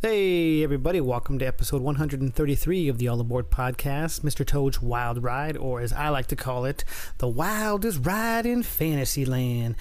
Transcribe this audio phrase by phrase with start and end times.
[0.00, 4.46] Hey, everybody, welcome to episode 133 of the All Aboard podcast, Mr.
[4.46, 6.84] Toad's Wild Ride, or as I like to call it,
[7.18, 9.74] the wildest ride in Fantasyland.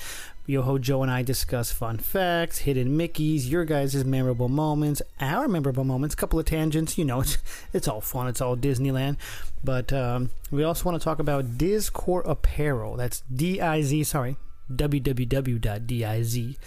[0.47, 5.47] Yo Ho Joe and I discuss fun facts, hidden Mickeys, your guys' memorable moments, our
[5.47, 6.97] memorable moments, a couple of tangents.
[6.97, 7.37] You know, it's
[7.71, 8.27] it's all fun.
[8.27, 9.17] It's all Disneyland.
[9.63, 12.97] But um, we also want to talk about Dizcore Apparel.
[12.97, 14.03] That's D I Z.
[14.05, 14.35] Sorry,
[14.73, 16.57] www.dizcore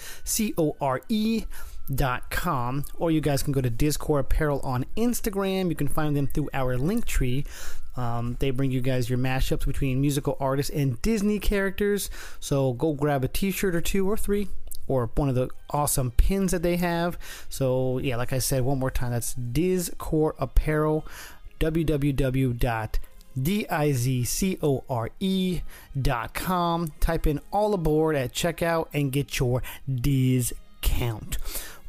[1.95, 5.69] dot com or you guys can go to Dizcore Apparel on Instagram.
[5.69, 7.45] You can find them through our link tree.
[7.97, 12.09] Um, they bring you guys your mashups between musical artists and Disney characters.
[12.39, 14.49] So go grab a t-shirt or two or three
[14.87, 17.19] or one of the awesome pins that they have.
[17.49, 21.05] So yeah, like I said, one more time, that's Dizcore Apparel,
[23.41, 25.61] D-I-Z-C-O-R-E
[26.01, 26.89] dot com.
[27.01, 29.63] Type in all aboard at checkout and get your
[29.93, 31.39] discount.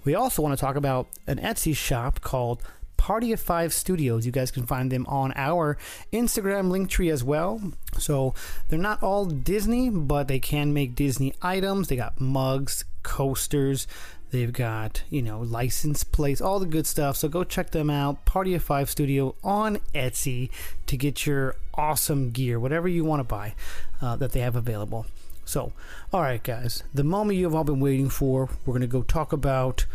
[0.03, 2.61] We also want to talk about an Etsy shop called
[2.97, 4.25] Party of Five Studios.
[4.25, 5.77] You guys can find them on our
[6.13, 7.59] Instagram link tree as well.
[7.97, 8.33] So
[8.69, 11.87] they're not all Disney, but they can make Disney items.
[11.87, 13.87] They got mugs, coasters.
[14.29, 17.17] They've got, you know, license plates, all the good stuff.
[17.17, 18.23] So go check them out.
[18.25, 20.49] Party of Five Studio on Etsy
[20.87, 23.55] to get your awesome gear, whatever you want to buy
[24.01, 25.05] uh, that they have available.
[25.45, 25.73] So,
[26.13, 29.33] all right, guys, the moment you've all been waiting for, we're going to go talk
[29.33, 29.85] about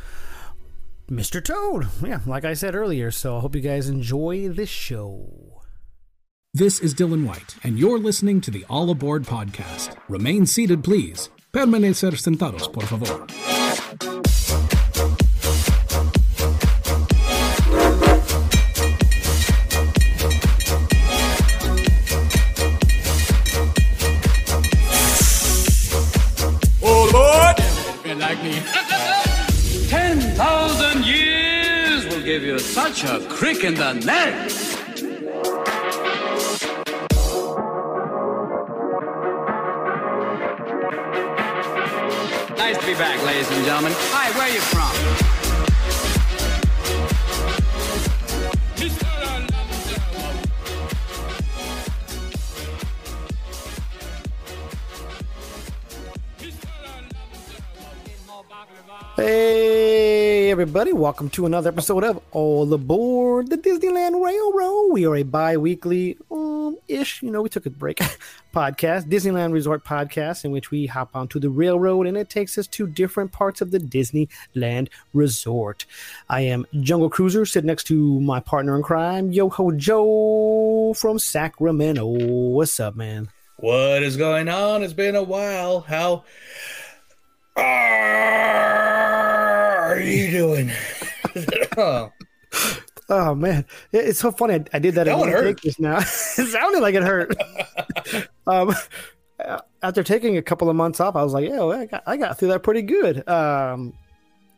[1.11, 1.43] Mr.
[1.43, 1.87] Toad.
[2.05, 3.11] Yeah, like I said earlier.
[3.11, 5.63] So I hope you guys enjoy this show.
[6.53, 9.95] This is Dylan White, and you're listening to the All Aboard podcast.
[10.09, 11.29] Remain seated, please.
[11.53, 13.27] Permanecer sentados, por favor.
[32.77, 34.35] Such a crick in the neck.
[42.59, 43.93] Nice to be back, ladies and gentlemen.
[43.97, 45.26] Hi, where are you from?
[60.57, 64.91] Everybody, welcome to another episode of All Aboard the Disneyland Railroad.
[64.91, 67.99] We are a bi weekly um, ish, you know, we took a break
[68.55, 72.67] podcast, Disneyland Resort podcast, in which we hop onto the railroad and it takes us
[72.69, 75.85] to different parts of the Disneyland Resort.
[76.31, 81.19] I am Jungle Cruiser, sitting next to my partner in crime, Yo Ho Joe from
[81.19, 82.07] Sacramento.
[82.07, 83.29] What's up, man?
[83.59, 84.83] What is going on?
[84.83, 85.81] It's been a while.
[85.81, 86.25] How
[89.87, 90.71] are you doing?
[91.77, 92.13] oh,
[93.09, 94.55] Oh man, It- it's so funny.
[94.55, 95.05] I, I did that.
[95.05, 95.61] That one one hurt.
[95.61, 95.99] just now.
[96.01, 97.37] it sounded like it hurt.
[98.49, 98.75] um,
[99.83, 102.17] after taking a couple of months off, I was like, "Yeah, well, I got, I
[102.17, 103.93] got through that pretty good." Um,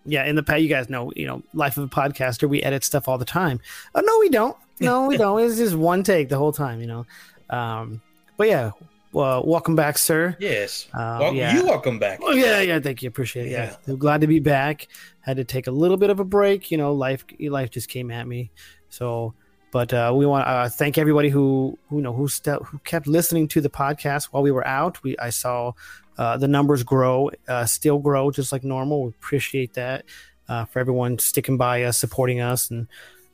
[0.06, 2.84] yeah, in the past, you guys know, you know, life of a podcaster, we edit
[2.84, 3.60] stuff all the time.
[3.94, 4.56] Oh no, we don't.
[4.80, 5.40] No, we don't.
[5.42, 7.06] It's just one take the whole time, you know.
[7.50, 8.00] Um,
[8.38, 8.70] but yeah,
[9.12, 10.36] well, welcome back, sir.
[10.38, 10.86] yes.
[10.94, 11.54] Uh, well, yeah.
[11.54, 12.20] You welcome back.
[12.22, 12.78] Oh yeah, yeah.
[12.80, 13.08] Thank you.
[13.08, 13.50] Appreciate it.
[13.50, 13.76] Yeah.
[13.86, 13.94] Yeah.
[13.96, 14.86] Glad to be back.
[15.28, 16.70] Had to take a little bit of a break.
[16.70, 18.50] You know, life life just came at me.
[18.88, 19.34] So,
[19.70, 22.78] but uh, we want to uh, thank everybody who who you know who st- who
[22.78, 25.02] kept listening to the podcast while we were out.
[25.02, 25.72] We I saw
[26.16, 29.04] uh, the numbers grow, uh, still grow just like normal.
[29.04, 30.06] We appreciate that
[30.48, 32.88] uh, for everyone sticking by us, supporting us, and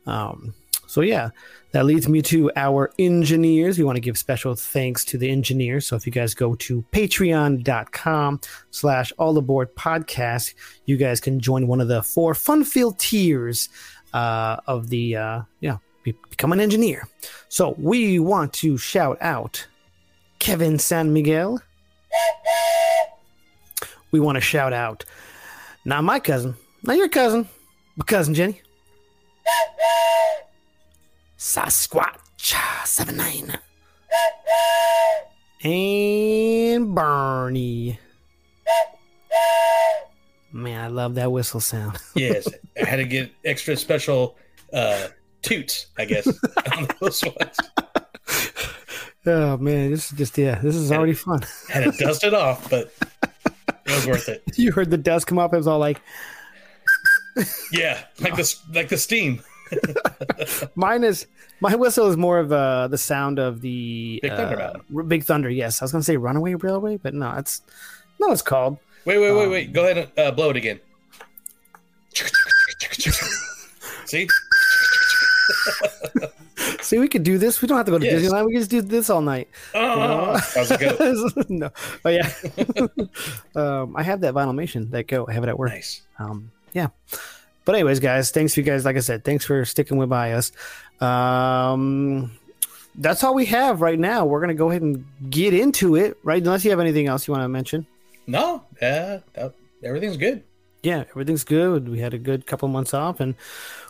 [0.05, 0.53] um,
[0.87, 1.31] so yeah.
[1.73, 3.79] That leads me to our engineers.
[3.79, 5.85] We want to give special thanks to the engineers.
[5.89, 8.41] So if you guys go to patreon.com
[8.71, 10.55] slash all aboard podcast,
[10.87, 13.71] you guys can join one of the four fun filled tiers
[14.13, 17.09] uh, of the, uh, yeah, be- become an engineer.
[17.49, 19.67] So we want to shout out
[20.39, 21.61] Kevin San Miguel.
[24.13, 25.05] We want to shout out,
[25.85, 27.49] not my cousin, not your cousin,
[27.97, 28.61] but cousin Jenny.
[31.45, 32.57] Sasquatch
[32.87, 33.59] seven nine
[35.63, 37.99] and Barney.
[40.51, 41.99] Man, I love that whistle sound.
[42.15, 42.49] yes.
[42.81, 44.39] I had to get extra special
[44.73, 45.09] uh,
[45.43, 46.27] toots, I guess,
[46.73, 47.61] on those ones.
[49.27, 51.43] Oh man, this is just yeah, this is already fun.
[51.69, 52.91] Had to dust it off, but
[53.85, 54.43] it was worth it.
[54.57, 55.53] You heard the dust come up.
[55.53, 56.01] It was all like
[57.71, 59.43] Yeah, like the like the steam.
[60.75, 61.27] mine is
[61.61, 65.25] my whistle is more of uh, the sound of the Big Thunder uh, R- Big
[65.25, 65.49] Thunder.
[65.51, 67.63] Yes, I was gonna say Runaway Railway, but no, it's
[68.21, 68.79] no, it's called.
[69.05, 69.73] Wait, wait, wait, Um, wait.
[69.73, 70.81] Go ahead and uh, blow it again.
[74.07, 74.29] See,
[76.81, 77.61] See, we could do this.
[77.63, 78.23] We don't have to go to Yes.
[78.23, 78.47] Disneyland.
[78.47, 79.49] We can just do this all night.
[79.75, 81.71] oh, how's it no,
[82.03, 82.31] but yeah,
[83.57, 85.27] um, I have that Vinylmation that go.
[85.29, 85.71] I have it at work.
[85.71, 86.03] Nice.
[86.19, 86.89] Um, yeah.
[87.65, 88.85] But anyways, guys, thanks for you guys.
[88.85, 90.53] Like I said, thanks for sticking with by us.
[91.01, 92.33] Um,
[92.95, 94.25] that's all we have right now.
[94.25, 96.43] We're gonna go ahead and get into it, right?
[96.43, 97.87] Unless you have anything else you want to mention.
[98.27, 100.43] No, yeah, that, everything's good.
[100.83, 101.89] Yeah, everything's good.
[101.89, 103.35] We had a good couple months off, and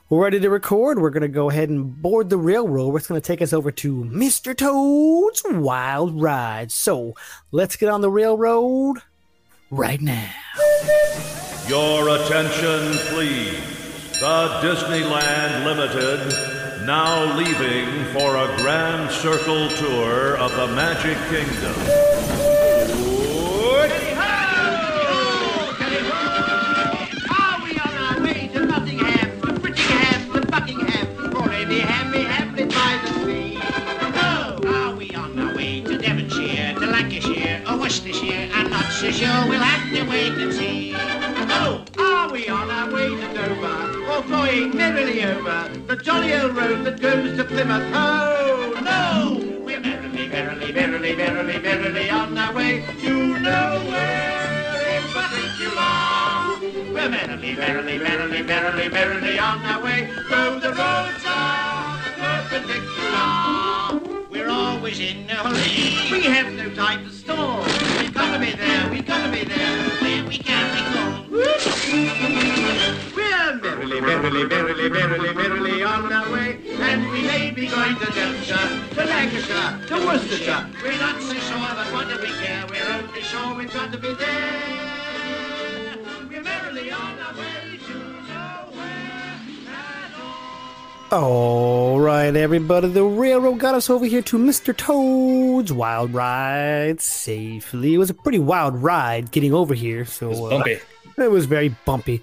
[0.09, 1.01] we're ready to record.
[1.01, 2.97] We're gonna go ahead and board the railroad.
[2.97, 4.57] It's gonna take us over to Mr.
[4.57, 6.71] Toad's Wild Ride.
[6.71, 7.15] So
[7.51, 8.99] let's get on the railroad
[9.71, 10.31] right now.
[11.69, 13.59] Your attention, please.
[14.21, 21.75] The Disneyland Limited now leaving for a grand circle tour of the Magic Kingdom.
[27.31, 32.69] Are we on our way to Nottingham, to Brittingham, to Buckingham, or any hammy hamlet
[32.69, 33.55] by the sea?
[34.13, 34.61] No!
[34.71, 38.51] Are we on our way to Devonshire, to Lancashire, or Worcestershire?
[38.53, 40.94] I'm not so sure, we'll have to wait and see.
[41.65, 46.85] Are we on our way to Dover, or flying merrily over the jolly old road
[46.85, 47.91] that goes to Plymouth?
[47.95, 49.41] Oh, no!
[49.65, 56.61] We're merrily, merrily, merrily, merrily, merrily on our way to nowhere in particular.
[56.93, 64.01] We're merrily, merrily, merrily, merrily, merrily on our way, though the roads are perpendicular.
[64.31, 66.13] We're always in a hurry.
[66.13, 67.65] We have no time to stall.
[67.99, 68.87] We've got to be there.
[68.91, 69.65] We've got to be there.
[70.35, 70.51] We're
[73.61, 78.95] merrily, merrily, merrily, merrily, merrily on our way, and we may be going to Devonshire,
[78.95, 80.71] to Lancashire, to Worcestershire.
[80.83, 82.67] We're not so sure, but what do we care?
[82.69, 85.99] We're only sure we've got to be there.
[86.29, 87.64] We're merrily on our way
[91.15, 92.01] all.
[92.01, 92.89] Right, everybody.
[92.89, 94.77] The railroad got us over here to Mr.
[94.77, 97.95] Toad's Wild Ride safely.
[97.95, 100.05] It was a pretty wild ride getting over here.
[100.05, 100.79] So It's uh, bumpy.
[101.19, 102.23] it was very bumpy.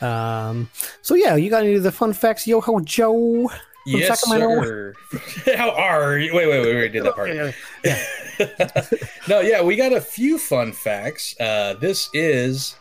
[0.00, 0.70] Um,
[1.02, 3.50] so yeah, you got any of the fun facts, yo ho Joe?
[3.86, 4.62] Yes, Sacramento?
[4.62, 4.94] sir.
[5.56, 6.34] How are you?
[6.34, 6.92] Wait, wait, wait, wait.
[6.92, 7.30] Did that part.
[9.28, 11.34] no, yeah, we got a few fun facts.
[11.40, 12.76] Uh, this is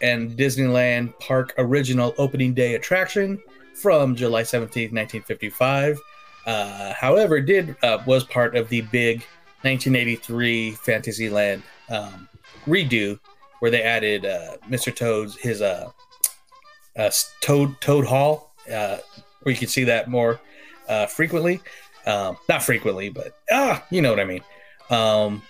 [0.00, 3.42] an Disneyland Park original opening day attraction
[3.82, 5.98] from July 17th, 1955.
[6.46, 9.18] Uh, however, did uh, was part of the big
[9.62, 12.28] 1983 Fantasyland um,
[12.66, 13.18] redo
[13.60, 14.94] where they added uh, Mr.
[14.94, 15.90] Toad's his uh,
[16.96, 18.98] uh, Toad Toad Hall, uh,
[19.42, 20.40] where you can see that more
[20.88, 21.60] uh, frequently.
[22.04, 24.42] Um, not frequently, but ah, you know what I mean.
[24.90, 25.42] Um,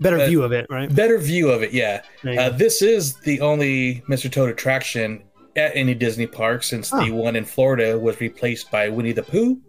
[0.00, 0.94] Better view of it, right?
[0.94, 2.02] better view of it, yeah.
[2.24, 4.30] Uh, this is the only Mr.
[4.30, 5.22] Toad attraction
[5.58, 9.60] at any Disney park since the one in Florida was replaced by Winnie the Pooh.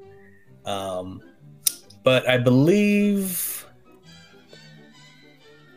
[0.65, 1.21] Um,
[2.03, 3.65] but I believe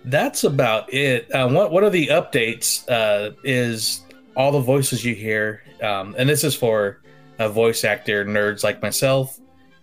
[0.05, 1.31] that's about it.
[1.33, 4.03] Uh, one, one of the updates uh, is
[4.37, 7.03] all the voices you hear, um, and this is for
[7.39, 9.39] uh, voice actor nerds like myself.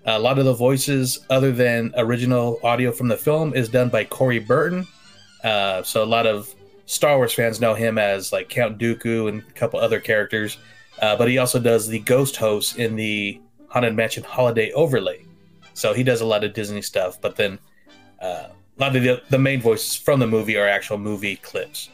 [0.06, 4.06] A lot of the voices, other than original audio from the film, is done by
[4.06, 4.88] Corey Burton.
[5.44, 6.54] Uh, so a lot of
[6.89, 10.57] Star Wars fans know him as like Count Dooku and a couple other characters.
[11.00, 15.24] Uh, but he also does the ghost host in the Haunted Mansion Holiday Overlay.
[15.75, 17.22] So he does a lot of Disney stuff.
[17.22, 17.60] But then
[18.19, 21.89] uh, a lot of the, the main voices from the movie are actual movie clips.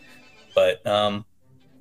[0.56, 1.26] But um,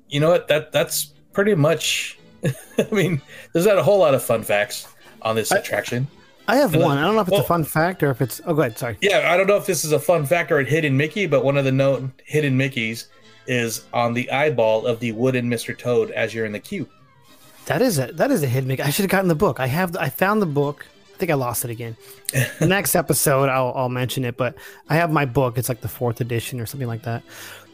[0.09, 0.49] you know what?
[0.49, 2.19] That that's pretty much.
[2.43, 3.21] I mean,
[3.53, 6.07] there's not a whole lot of fun facts on this I- attraction.
[6.47, 6.97] I have and then- one.
[6.97, 8.41] I don't know if it's well- a fun fact or if it's.
[8.45, 8.77] Oh, go ahead.
[8.77, 8.97] Sorry.
[9.01, 11.43] Yeah, I don't know if this is a fun fact or a hidden Mickey, but
[11.43, 13.05] one of the known hidden Mickeys
[13.47, 15.77] is on the eyeball of the wooden Mr.
[15.77, 16.87] Toad as you're in the queue.
[17.65, 18.67] That is a that is a hidden.
[18.67, 18.83] Mickey.
[18.83, 19.59] I should have gotten the book.
[19.59, 19.95] I have.
[19.97, 20.85] I found the book.
[21.13, 21.95] I think I lost it again.
[22.61, 24.35] Next episode, I'll, I'll mention it.
[24.35, 24.55] But
[24.89, 25.57] I have my book.
[25.57, 27.23] It's like the fourth edition or something like that.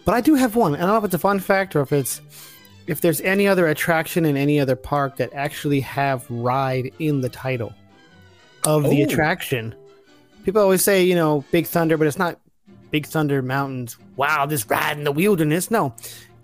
[0.05, 0.75] But I do have one.
[0.75, 2.21] I don't know if it's a fun fact or if it's
[2.87, 7.29] if there's any other attraction in any other park that actually have ride in the
[7.29, 7.73] title
[8.65, 9.05] of the Oh.
[9.05, 9.75] attraction.
[10.45, 12.39] People always say, you know, Big Thunder, but it's not
[12.89, 13.97] Big Thunder Mountains.
[14.15, 15.69] Wow, this ride in the wilderness.
[15.71, 15.93] No,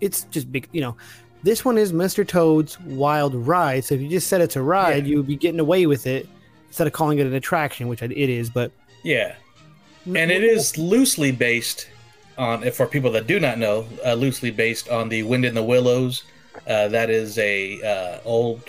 [0.00, 0.68] it's just big.
[0.72, 0.96] You know,
[1.42, 2.26] this one is Mr.
[2.26, 3.84] Toad's Wild Ride.
[3.84, 5.10] So if you just said it's a ride, Yeah.
[5.10, 6.28] you would be getting away with it
[6.68, 8.50] instead of calling it an attraction, which it is.
[8.50, 8.70] But
[9.02, 9.34] Yeah,
[10.06, 11.88] and it is loosely based
[12.38, 15.62] on, for people that do not know, uh, loosely based on the Wind in the
[15.62, 16.22] Willows.
[16.66, 18.62] Uh, that is a uh, old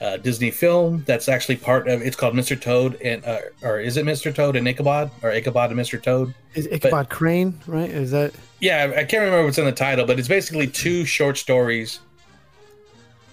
[0.00, 2.02] uh, Disney film that's actually part of.
[2.02, 2.60] It's called Mr.
[2.60, 4.34] Toad and uh, or is it Mr.
[4.34, 6.02] Toad and Ichabod or Ichabod and Mr.
[6.02, 6.34] Toad?
[6.54, 7.88] is Ichabod Crane right?
[7.90, 11.38] Is that Yeah, I can't remember what's in the title, but it's basically two short
[11.38, 12.00] stories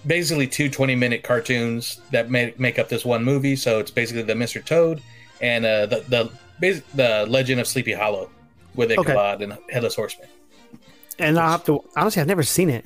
[0.06, 3.56] basically two 20 minute cartoons that make, make up this one movie.
[3.56, 4.64] So it's basically the Mr.
[4.64, 5.02] Toad
[5.40, 6.30] and uh, the the
[6.60, 8.30] bas- the Legend of Sleepy Hollow
[8.74, 9.00] with Okay.
[9.00, 10.28] Ichabod and Headless Horseman.
[11.18, 12.84] And I have to honestly, I've never seen it.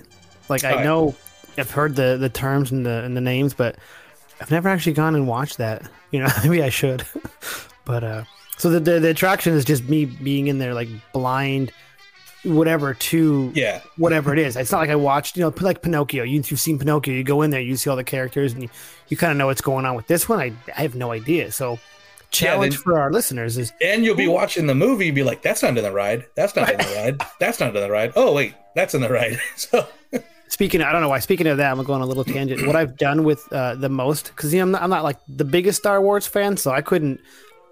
[0.48, 0.84] Like I Alright.
[0.84, 1.14] know,
[1.58, 3.76] I've heard the the terms and the and the names, but
[4.40, 5.82] I've never actually gone and watched that.
[6.10, 7.04] You know, maybe I should.
[7.84, 8.24] but uh,
[8.56, 11.70] so the, the the attraction is just me being in there like blind,
[12.44, 14.56] whatever to Yeah, whatever it is.
[14.56, 16.24] It's not like I watched, you know, like Pinocchio.
[16.24, 17.12] You, you've seen Pinocchio.
[17.12, 18.70] You go in there, you see all the characters, and you,
[19.08, 19.96] you kind of know what's going on.
[19.96, 21.52] With this one, I, I have no idea.
[21.52, 21.78] So,
[22.30, 25.62] challenge then- for our listeners is and you'll be watching the movie, be like, "That's
[25.62, 26.24] not in the ride.
[26.36, 27.20] That's not in the ride.
[27.38, 28.12] That's not in the ride.
[28.16, 29.86] Oh wait, that's in the ride." So
[30.48, 30.82] speaking.
[30.82, 31.18] I don't know why.
[31.20, 32.66] Speaking of that, I'm going on a little tangent.
[32.66, 35.18] What I've done with uh, the most, because you know, I'm not, I'm not like
[35.28, 37.20] the biggest Star Wars fan, so I couldn't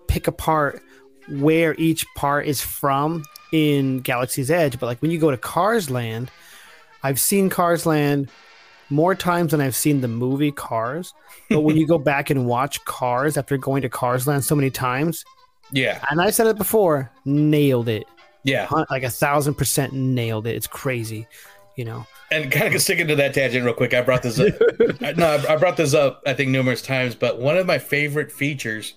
[0.08, 0.82] pick apart
[1.28, 4.78] where each part is from in Galaxy's Edge.
[4.78, 6.30] But like when you go to Cars Land,
[7.02, 8.28] I've seen Cars Land
[8.88, 11.12] more times than I've seen the movie Cars.
[11.50, 14.70] But when you go back and watch Cars after going to Cars Land so many
[14.70, 15.24] times,
[15.72, 18.06] yeah, and I said it before, nailed it.
[18.44, 18.68] yeah.
[18.88, 20.54] Like a thousand percent nailed it.
[20.54, 21.26] It's crazy,
[21.74, 22.06] you know.
[22.30, 24.54] And kind of sticking to that tangent real quick, I brought this up.
[25.00, 28.32] I- no, I brought this up I think numerous times, but one of my favorite
[28.32, 28.94] features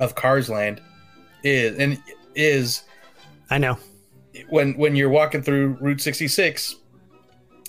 [0.00, 0.80] of Cars Land
[1.44, 2.02] is and
[2.34, 2.82] is
[3.50, 3.78] I know.
[4.48, 6.76] when when you're walking through Route 66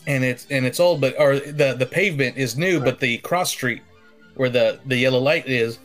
[0.08, 3.50] and it's and it's old, but or the the pavement is new, but the cross
[3.51, 3.82] street
[4.36, 5.77] where the the yellow light is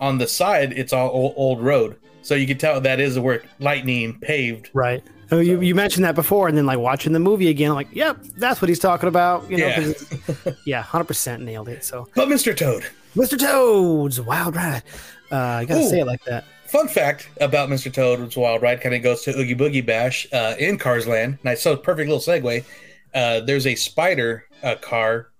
[0.00, 1.96] on the side, it's all old, old road.
[2.22, 4.70] So you can tell that is where lightning paved.
[4.74, 5.02] Right.
[5.32, 7.88] Oh, you, you mentioned that before, and then like watching the movie again, I'm like,
[7.92, 9.50] yep, that's what he's talking about.
[9.50, 10.52] You know, Yeah.
[10.64, 11.84] yeah, hundred percent nailed it.
[11.84, 12.56] So, But Mr.
[12.56, 12.84] Toad,
[13.16, 13.38] Mr.
[13.38, 14.82] Toad's Wild Ride.
[15.30, 15.88] Uh, you gotta Ooh.
[15.88, 16.44] say it like that.
[16.66, 17.92] Fun fact about Mr.
[17.92, 21.38] Toad's Wild Ride kind of goes to Oogie Boogie Bash uh, in Cars Land.
[21.44, 22.64] Nice, so perfect little segue.
[23.14, 25.30] Uh, there's a spider uh, car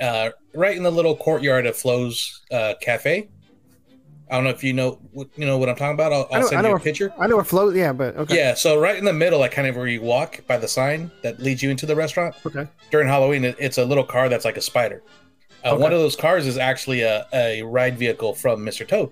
[0.00, 3.28] uh, right in the little courtyard of Flo's uh, Cafe.
[4.30, 6.12] I don't know if you know what you know what I'm talking about.
[6.12, 7.12] I'll, I I'll know, send you a where, picture.
[7.18, 7.74] I know where float.
[7.74, 8.36] Yeah, but okay.
[8.36, 11.10] Yeah, so right in the middle, like kind of where you walk by the sign
[11.22, 12.66] that leads you into the restaurant Okay.
[12.90, 15.02] during Halloween, it- it's a little car that's like a spider.
[15.64, 15.82] Uh, Okay.
[15.82, 18.86] One of those cars is actually a, a ride vehicle from Mr.
[18.88, 19.10] Toad.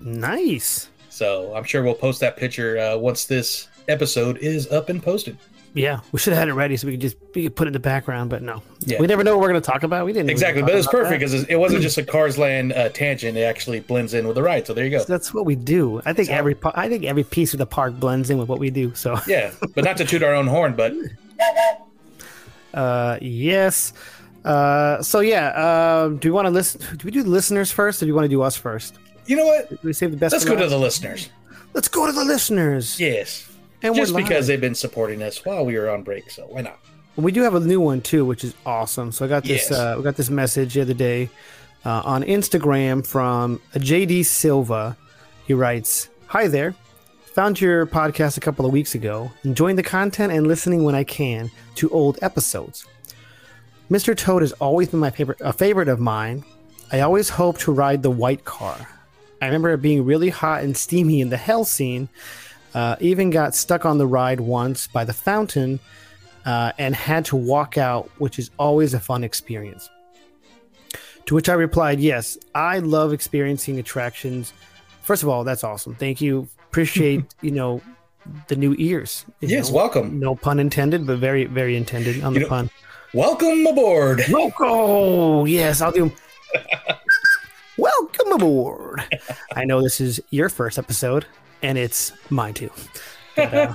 [0.00, 0.88] Nice.
[1.10, 5.38] So I'm sure we'll post that picture uh, once this episode is up and posted.
[5.74, 7.70] Yeah, we should have had it ready so we could just we could put it
[7.70, 8.62] in the background, but no.
[8.86, 9.00] Yeah.
[9.00, 10.06] We never know what we're gonna talk about.
[10.06, 12.38] We didn't know we were Exactly, but it's perfect because it wasn't just a Cars
[12.38, 14.66] Land uh, tangent; it actually blends in with the ride.
[14.68, 15.02] So there you go.
[15.02, 16.00] That's what we do.
[16.06, 18.60] I think So- every I think every piece of the park blends in with what
[18.60, 18.94] we do.
[18.94, 20.94] So Yeah, but not to toot our own horn, but
[22.72, 23.92] Uh, yes.
[24.44, 25.48] Uh, so yeah.
[25.48, 26.80] Uh, do we want to listen?
[26.96, 28.98] Do we do the listeners first, or do you want to do us first?
[29.26, 29.70] you know what?
[29.70, 30.32] Do we save the best?
[30.32, 31.30] Let's go to the listeners.
[31.72, 33.00] Let's go to the listeners.
[33.00, 33.48] Yes,
[33.84, 36.78] and just because they've been supporting us while we were on break, so why not?
[37.16, 39.12] we do have a new one too, which is awesome.
[39.12, 39.70] So I got this.
[39.70, 39.72] Yes.
[39.72, 41.30] Uh, we got this message the other day
[41.84, 44.96] uh, on Instagram from JD Silva.
[45.46, 46.74] He writes, "Hi there."
[47.34, 51.02] Found your podcast a couple of weeks ago, enjoying the content and listening when I
[51.02, 52.86] can to old episodes.
[53.90, 54.16] Mr.
[54.16, 56.44] Toad has always been my favorite, a favorite of mine.
[56.92, 58.88] I always hope to ride the white car.
[59.42, 62.08] I remember it being really hot and steamy in the hell scene.
[62.74, 65.78] Uh, even got stuck on the ride once by the fountain
[66.44, 69.88] uh, and had to walk out, which is always a fun experience.
[71.26, 74.52] To which I replied, Yes, I love experiencing attractions.
[75.02, 75.94] First of all, that's awesome.
[75.94, 76.48] Thank you.
[76.68, 77.80] Appreciate, you know,
[78.48, 79.24] the new ears.
[79.40, 79.76] Yes, know.
[79.76, 82.70] welcome, No pun intended, but very, very intended on You the know- pun.
[83.14, 84.28] welcome aboard.
[84.28, 85.44] Loco!
[85.44, 86.10] Yes, I'll do.
[87.76, 89.02] Welcome aboard.
[89.56, 91.26] I know this is your first episode,
[91.64, 92.70] and it's mine too.
[93.36, 93.74] But, uh,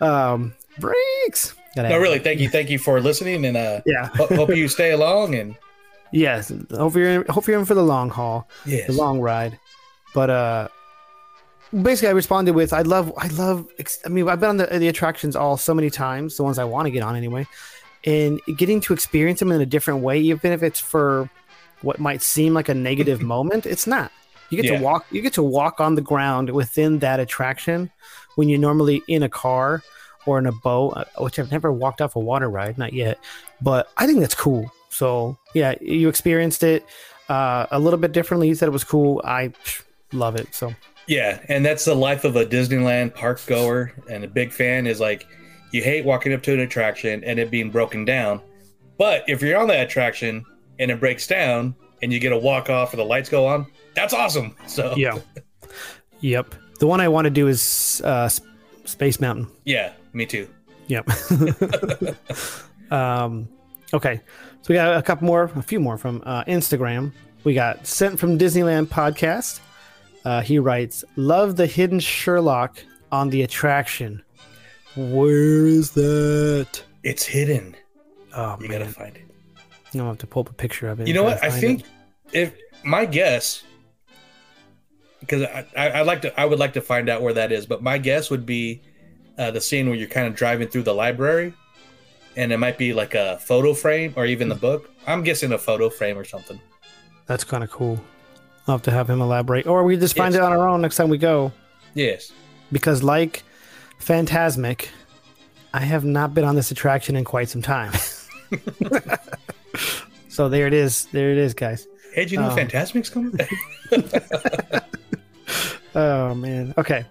[0.04, 1.54] um, breaks.
[1.76, 4.08] No, really, thank you, thank you for listening, and uh, Yeah.
[4.14, 5.34] ho- hope you stay along.
[5.36, 5.56] And
[6.12, 6.52] Yes.
[6.70, 9.58] Hope you're in, hope you're in for the long haul, yes, the long ride.
[10.12, 10.68] But uh,
[11.72, 13.66] basically, I responded with, "I love, I love.
[14.04, 16.64] I mean, I've been on the, the attractions all so many times, the ones I
[16.64, 17.46] want to get on anyway,
[18.04, 21.30] and getting to experience them in a different way, even if it's for
[21.82, 24.10] what might seem like a negative moment, it's not.
[24.50, 24.78] You get Yeah.
[24.78, 25.06] to walk.
[25.10, 27.90] You get to walk on the ground within that attraction
[28.36, 29.82] when you're normally in a car
[30.26, 33.18] or in a boat, uh, which I've never walked off a water ride, not yet.
[33.62, 34.70] But I think that's cool.
[34.90, 36.84] So yeah, you experienced it
[37.28, 38.48] uh, a little bit differently.
[38.48, 39.22] You said it was cool.
[39.24, 39.52] I
[40.12, 40.54] love it.
[40.54, 40.74] So
[41.06, 44.86] yeah, and that's the life of a Disneyland park goer and a big fan.
[44.86, 45.26] Is like
[45.72, 48.40] you hate walking up to an attraction and it being broken down,
[48.98, 50.44] but if you're on that attraction
[50.78, 53.66] and it breaks down and you get a walk off or the lights go on,
[53.94, 54.54] that's awesome.
[54.66, 55.18] So yeah,
[56.20, 56.54] yep.
[56.78, 58.28] The one I want to do is uh,
[58.84, 59.48] Space Mountain.
[59.64, 60.48] yeah, me too.
[60.88, 61.08] Yep.
[62.90, 63.48] um,
[63.92, 64.20] Okay,
[64.62, 67.12] so we got a couple more, a few more from uh, Instagram.
[67.42, 69.58] We got sent from Disneyland podcast.
[70.24, 72.78] Uh, he writes, "Love the hidden Sherlock
[73.10, 74.22] on the attraction.
[74.94, 76.82] Where is that?
[77.02, 77.74] It's hidden.
[78.36, 79.24] Oh You man, gotta find it.
[79.92, 81.08] I'm gonna have to pull up a picture of it.
[81.08, 81.42] You know what?
[81.42, 81.86] I think it.
[82.32, 82.54] if
[82.84, 83.64] my guess,
[85.20, 85.42] because
[85.76, 87.66] I, I like to, I would like to find out where that is.
[87.66, 88.80] But my guess would be
[89.38, 91.54] uh, the scene where you're kind of driving through the library,
[92.36, 94.90] and it might be like a photo frame or even the book.
[95.06, 96.60] I'm guessing a photo frame or something.
[97.26, 98.00] that's kind of cool.
[98.68, 100.40] I'll have to have him elaborate, or we just find Yes.
[100.40, 101.52] it on our own next time we go.
[101.94, 102.30] Yes.
[102.70, 103.42] Because like
[103.98, 104.88] Phantasmic,
[105.74, 107.92] I have not been on this attraction in quite some time.
[110.28, 111.06] so there it is.
[111.06, 111.86] There it is, guys.
[112.14, 113.32] Hey, do you know Um, Phantasmic's coming?
[115.94, 116.74] Oh man.
[116.78, 117.04] Okay.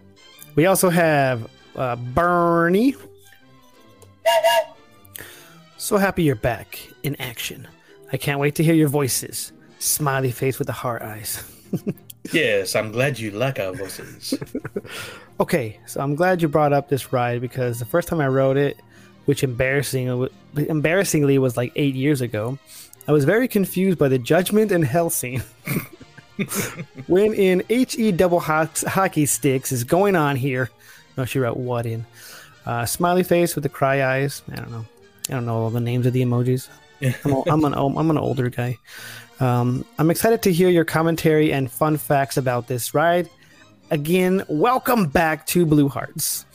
[0.56, 2.96] We also have uh, Bernie.
[5.78, 7.68] So happy you're back in action.
[8.12, 9.52] I can't wait to hear your voices.
[9.80, 11.44] Smiley face with the heart eyes.
[12.32, 14.38] yes, I'm glad you like our voices.
[15.42, 18.58] Okay, so I'm glad you brought up this ride because the first time I rode
[18.58, 18.76] it,
[19.24, 22.60] which embarrassing, embarrassingly was like eight years ago,
[23.08, 25.42] I was very confused by the judgment and hell scene.
[27.08, 30.70] when in he double hockey sticks is going on here.
[31.18, 32.06] No, she wrote what in.
[32.66, 34.42] Uh, smiley face with the cry eyes.
[34.52, 34.86] I don't know.
[35.30, 36.70] I don't know all the names of the emojis.
[37.26, 38.78] I'm, a, I'm an I'm an older guy.
[39.40, 43.30] Um, I'm excited to hear your commentary and fun facts about this ride.
[43.92, 46.46] Again, welcome back to Blue Hearts.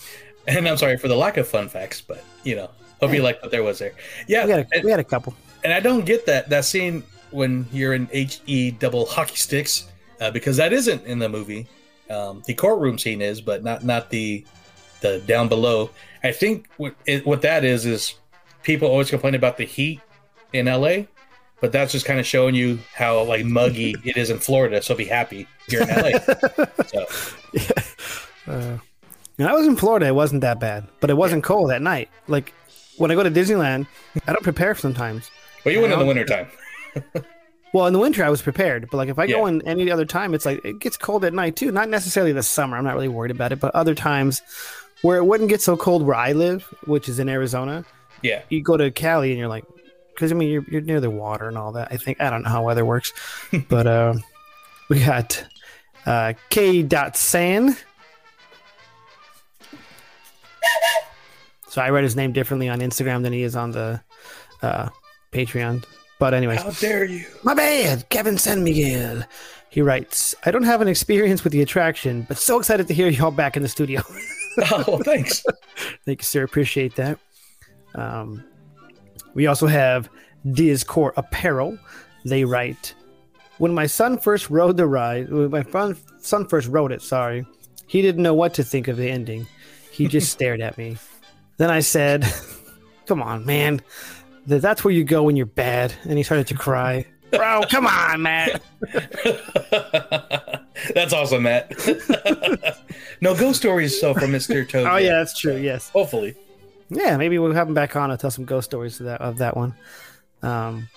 [0.46, 3.40] and I'm sorry for the lack of fun facts, but you know, hope you like
[3.42, 3.92] what there was there.
[4.28, 5.34] Yeah, We had a, we had a couple.
[5.64, 7.02] and I don't get that that scene
[7.34, 9.88] when you're in he double hockey sticks
[10.20, 11.66] uh, because that isn't in the movie.
[12.08, 14.44] Um, the courtroom scene is, but not not the
[15.00, 15.90] the down below.
[16.22, 18.14] I think what it, what that is is
[18.62, 20.00] people always complain about the heat
[20.52, 21.04] in LA,
[21.60, 24.80] but that's just kind of showing you how like muggy it is in Florida.
[24.82, 26.18] So be happy here in LA.
[26.86, 27.06] so
[29.36, 32.08] When I was in Florida, it wasn't that bad, but it wasn't cold at night.
[32.28, 32.52] Like
[32.96, 33.86] when I go to Disneyland,
[34.28, 35.30] I don't prepare sometimes.
[35.64, 36.08] Well, you went in the Yeah.
[36.08, 36.48] wintertime.
[37.74, 40.04] Well, in the winter, I was prepared, but like if I go in any other
[40.04, 41.72] time, it's like it gets cold at night too.
[41.72, 42.76] Not necessarily the summer.
[42.76, 44.42] I'm not really worried about it, but other times
[45.02, 47.84] where it wouldn't get so cold where I live, which is in Arizona,
[48.22, 48.42] Yeah.
[48.48, 49.64] you go to Cali and you're like,
[50.14, 51.88] because I mean you're you're near the water and all that.
[51.90, 53.12] I think I don't know how weather works,
[53.68, 54.14] but uh,
[54.88, 55.44] we got
[56.06, 56.84] uh, K.
[56.84, 57.76] Dot San.
[61.68, 64.00] So I read his name differently on Instagram than he is on the
[64.62, 64.90] uh,
[65.32, 65.84] Patreon.
[66.18, 67.24] But anyways, How dare you?
[67.42, 69.24] my bad, Kevin San Miguel.
[69.70, 73.08] He writes, I don't have an experience with the attraction, but so excited to hear
[73.08, 74.02] y'all back in the studio.
[74.70, 75.44] Oh, thanks.
[76.06, 76.44] Thank you, sir.
[76.44, 77.18] Appreciate that.
[77.96, 78.44] Um,
[79.34, 80.08] we also have
[80.46, 81.76] Dizcore Apparel.
[82.24, 82.94] They write,
[83.58, 85.64] when my son first rode the ride, when my
[86.20, 87.44] son first rode it, sorry,
[87.88, 89.44] he didn't know what to think of the ending.
[89.90, 90.98] He just stared at me.
[91.56, 92.24] Then I said,
[93.06, 93.82] "Come on, man,
[94.48, 97.06] Th- that's where you go when you're bad." And he started to cry.
[97.30, 98.62] Bro, come on, Matt.
[100.94, 101.72] That's awesome, Matt.
[103.20, 104.68] no ghost stories so from Mr.
[104.68, 104.86] Toad.
[104.86, 105.56] Oh yeah, that's true.
[105.56, 105.88] Yes.
[105.90, 106.36] Hopefully.
[106.90, 109.38] Yeah, maybe we'll have him back on to tell some ghost stories of that of
[109.38, 109.74] that one.
[110.42, 110.88] Um,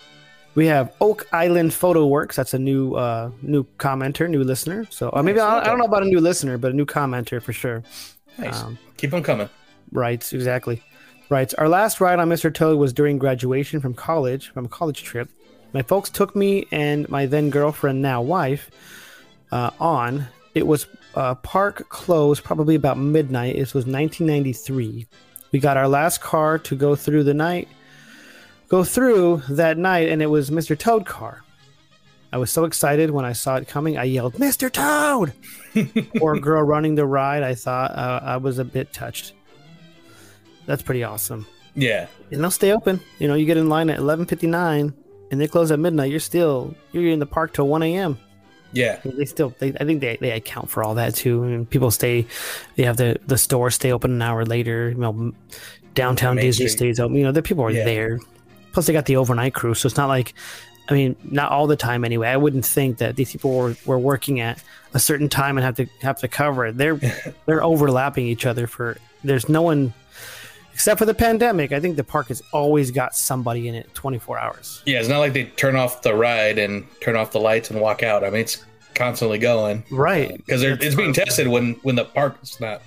[0.56, 2.36] we have Oak Island Photo Works.
[2.36, 4.86] That's a new uh, new commenter, new listener.
[4.90, 6.86] So uh, maybe Nice, I, I don't know about a new listener, but a new
[6.86, 7.84] commenter for sure.
[8.38, 8.62] Nice.
[8.62, 9.50] Um, Keep them coming.
[9.92, 10.84] Right, exactly.
[11.30, 12.54] Writes our last ride on Mr.
[12.54, 15.30] Toad was during graduation from college, from a college trip.
[15.74, 18.72] My folks took me and my then girlfriend, now wife,
[19.52, 20.28] uh, on.
[20.56, 23.56] It was uh, park closed probably about midnight.
[23.56, 25.06] This was 1993.
[25.52, 27.68] We got our last car to go through the night,
[28.70, 30.78] go through that night, and it was Mr.
[30.78, 31.44] Toad car.
[32.32, 33.98] I was so excited when I saw it coming.
[33.98, 34.72] I yelled, "Mr.
[34.72, 35.34] Toad!"
[36.18, 37.44] Poor girl running the ride.
[37.44, 39.34] I thought uh, I was a bit touched.
[40.68, 41.48] That's pretty awesome.
[41.74, 42.06] Yeah.
[42.32, 43.00] And they'll stay open.
[43.18, 44.94] You know, you get in line at 11:59,
[45.32, 46.12] and they close at midnight.
[46.12, 48.20] You're still you're in the park till 1 a.m.
[48.74, 49.00] Yeah.
[49.04, 51.44] They still, they, I think they, they account for all that too.
[51.44, 52.28] I mean, people stay,
[52.76, 54.90] they have the the store stay open an hour later.
[54.90, 55.34] You know,
[55.94, 56.78] downtown Main Disney Street.
[56.78, 57.16] stays open.
[57.16, 57.86] You know, the people are Yeah.
[57.86, 58.20] there.
[58.74, 60.34] Plus, they got the overnight crew, so it's not like,
[60.90, 62.28] I mean, not all the time anyway.
[62.28, 64.62] I wouldn't think that these people were, were working at
[64.94, 66.78] a certain time and have to have to cover it.
[66.78, 67.00] They're
[67.46, 68.98] they're overlapping each other for.
[69.24, 69.94] There's no one.
[70.78, 74.38] Except for the pandemic, I think the park has always got somebody in it 24
[74.38, 74.84] hours.
[74.86, 75.00] Yeah.
[75.00, 78.04] It's not like they turn off the ride and turn off the lights and walk
[78.04, 78.24] out.
[78.24, 78.63] I mean, it's
[78.94, 80.38] constantly going Right.
[80.38, 82.84] because it's being tested when when the park's not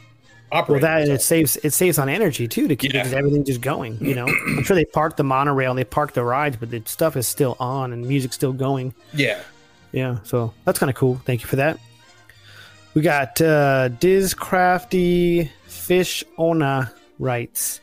[0.53, 0.83] operating.
[0.87, 3.09] Well, that and so- it saves it saves on energy too to keep Yeah.
[3.13, 3.99] everything just going.
[4.01, 6.83] You know, I'm sure they parked the monorail and they parked the rides, but the
[6.87, 8.95] stuff is still on and music's still going.
[9.13, 9.41] yeah.
[9.91, 11.21] Yeah, so that's kind of cool.
[11.27, 11.77] Thank you for that.
[12.95, 17.81] We got uh, Diz Crafty Fish Ona writes.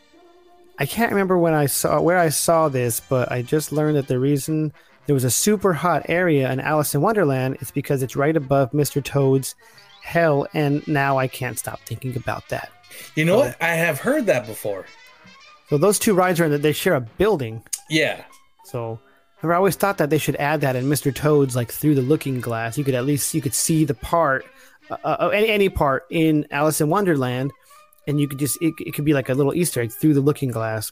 [0.80, 4.08] I can't remember when I saw where I saw this, but I just learned that
[4.08, 4.73] the reason
[5.06, 8.71] there was a super hot area in Alice in Wonderland is because it's right above
[8.71, 9.04] Mr.
[9.04, 9.56] Toad's
[10.04, 12.69] hell, and now I can't stop thinking about that.
[13.15, 13.62] You know what?
[13.62, 14.86] I have heard that before.
[15.69, 17.63] So those two rides are in that they share a building.
[17.89, 18.23] Yeah.
[18.65, 19.00] So
[19.43, 21.13] I always thought that they should add that in Mr.
[21.13, 22.78] Toad's like through the looking glass.
[22.78, 24.45] You could at least you could see the part,
[24.89, 27.52] uh, uh, any any part in Alice in Wonderland,
[28.08, 30.22] and you could just it, it could be like a little Easter egg through the
[30.22, 30.91] looking glass.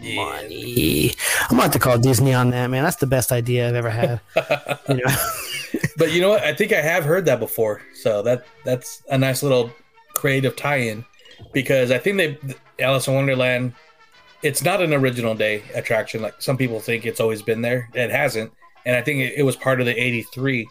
[0.00, 1.14] Money.
[1.50, 2.84] I'm about to call Disney on that man.
[2.84, 4.20] That's the best idea I've ever had.
[4.88, 5.16] you know,
[5.96, 6.44] But you know what?
[6.44, 7.82] I think I have heard that before.
[7.94, 9.72] So that that's a nice little
[10.14, 11.04] creative tie-in
[11.52, 12.38] because I think they
[12.80, 13.74] Alice in Wonderland.
[14.42, 17.88] It's not an original day attraction like some people think it's always been there.
[17.92, 18.52] It hasn't,
[18.86, 20.68] and I think it, it was part of the '83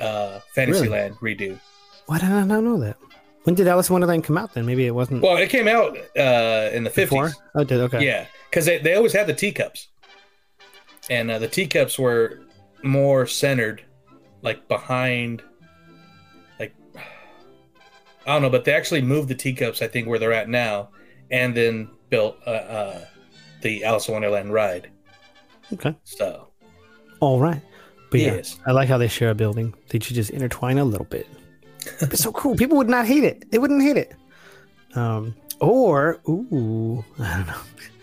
[0.00, 1.60] uh, Fantasyland redo.
[2.06, 2.96] why did I not know that?
[3.44, 4.54] When did Alice in Wonderland come out?
[4.54, 7.28] Then maybe it wasn't Well, it came out uh, in the before.
[7.28, 7.34] 50s.
[7.54, 8.04] Oh, it did okay.
[8.04, 9.88] Yeah, because they, they always had the teacups,
[11.10, 12.40] and uh, the teacups were
[12.82, 13.82] more centered,
[14.42, 15.42] like behind,
[16.58, 16.74] like
[18.26, 19.82] I don't know, but they actually moved the teacups.
[19.82, 20.88] I think where they're at now,
[21.30, 23.04] and then built uh, uh,
[23.60, 24.90] the Alice in Wonderland ride.
[25.72, 25.94] Okay.
[26.04, 26.48] So
[27.20, 27.60] All right.
[28.10, 29.74] But yeah, I like how they share a building.
[29.88, 31.26] They should just intertwine a little bit.
[32.00, 32.56] It's so cool.
[32.56, 33.50] People would not hate it.
[33.50, 34.14] They wouldn't hate it.
[34.94, 37.60] Um, or ooh, I don't know.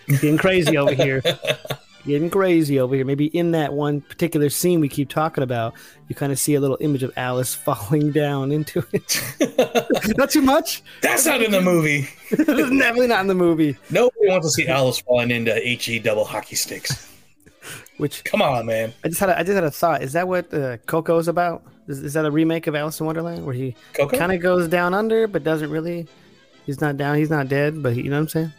[0.07, 1.21] Getting crazy over here.
[2.05, 3.05] Getting crazy over here.
[3.05, 5.75] Maybe in that one particular scene we keep talking about,
[6.07, 9.21] you kind of see a little image of Alice falling down into it.
[10.17, 10.81] not too much.
[11.01, 12.09] that's not in the movie.
[12.31, 13.77] Definitely not in the movie.
[13.91, 17.10] Nobody wants to see Alice falling into he double hockey sticks.
[18.01, 18.91] Which Come on, man.
[19.03, 19.29] I just had.
[19.29, 20.01] A, I just had a thought.
[20.01, 20.77] Is that what uh,
[21.19, 21.61] is about?
[21.87, 24.95] Is, is that a remake of Alice in Wonderland where he kind of goes down
[24.95, 26.07] under, but doesn't really.
[26.65, 27.17] He's not down.
[27.17, 28.53] He's not dead, but he, you know what I'm saying.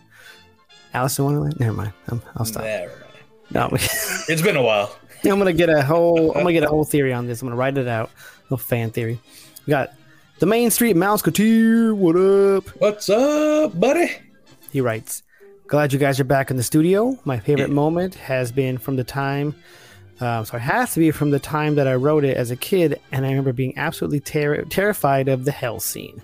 [0.94, 1.59] Alice in Wonderland.
[1.59, 1.92] Never mind.
[2.07, 2.62] I'm, I'll stop.
[2.62, 2.92] Never.
[2.92, 3.02] mind.
[3.50, 3.68] No,
[4.28, 4.96] It's been a while.
[5.24, 6.31] I'm gonna get a whole.
[6.31, 7.42] I'm gonna get a whole theory on this.
[7.42, 8.11] I'm gonna write it out.
[8.11, 9.18] A little fan theory.
[9.66, 9.92] We got
[10.38, 11.96] the Main Street Mouseketeer.
[11.96, 12.68] What up?
[12.81, 14.12] What's up, buddy?
[14.70, 15.24] He writes,
[15.66, 17.18] Glad you guys are back in the studio.
[17.25, 17.75] My favorite Yeah.
[17.75, 19.55] moment has been from the time,
[20.20, 22.57] um, so it has to be from the time that I wrote it as a
[22.57, 26.20] kid, and I remember being absolutely ter- terrified of the hell scene.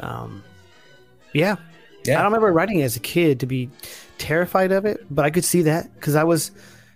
[0.00, 0.42] Um,
[1.32, 1.56] yeah.
[2.04, 2.14] Yeah.
[2.18, 3.70] I don't remember writing it as a kid to be
[4.18, 6.50] terrified of it, but I could see that because I was,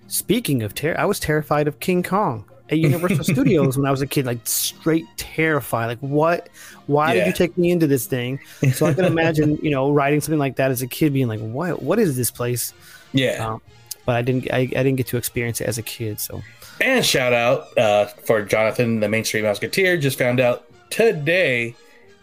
[0.06, 4.02] speaking of terror, I was terrified of King Kong at Universal Studios when I was
[4.02, 5.86] a kid, like straight terrified.
[5.86, 6.48] Like, what?
[6.86, 8.40] Why did you take me into this thing?
[8.72, 11.40] So I can imagine, you know, writing something like that as a kid, being like,
[11.40, 11.82] "What?
[11.82, 12.72] What is this place?"
[13.12, 13.46] Yeah.
[13.46, 13.62] Um,
[14.06, 14.52] but I didn't.
[14.52, 16.20] I, I didn't get to experience it as a kid.
[16.20, 16.42] So
[16.80, 20.00] And shout out uh, for Jonathan, the Main Street Mouseketeer.
[20.00, 21.74] Just found out today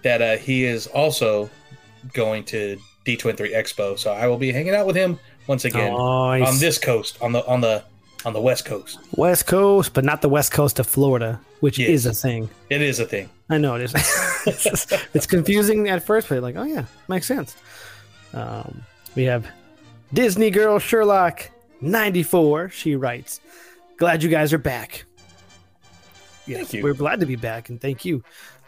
[0.04, 1.50] that uh, he is also
[2.14, 3.98] going to D23 Expo.
[3.98, 6.48] So I will be hanging out with him once again Nice.
[6.48, 7.84] on this coast, on the on the
[8.26, 9.00] on the West Coast.
[9.16, 11.90] West Coast, but not the West Coast of Florida, which Yes.
[11.90, 12.50] is a thing.
[12.70, 13.30] It is a thing.
[13.50, 13.94] I know it is.
[14.46, 17.56] it's, it's confusing at first, but like, oh yeah, makes sense.
[18.34, 18.84] Um,
[19.16, 19.48] we have
[20.14, 21.50] Disney Girl Sherlock
[21.82, 22.70] ninety four.
[22.70, 23.40] She writes,
[23.98, 25.06] "Glad you guys are back."
[26.46, 26.84] Yes, Thank you.
[26.84, 28.24] We're glad to be back, and thank you.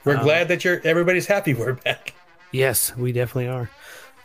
[0.05, 2.13] We're Um, glad that you're everybody's happy we're back.
[2.51, 3.69] Yes, we definitely are.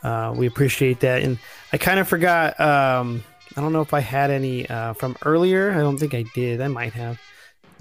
[0.02, 1.22] Uh, we appreciate that.
[1.22, 1.38] And
[1.72, 2.58] I kind of forgot.
[2.60, 3.24] Um,
[3.56, 5.72] I don't know if I had any uh, from earlier.
[5.72, 6.60] I don't think I did.
[6.60, 7.20] I might have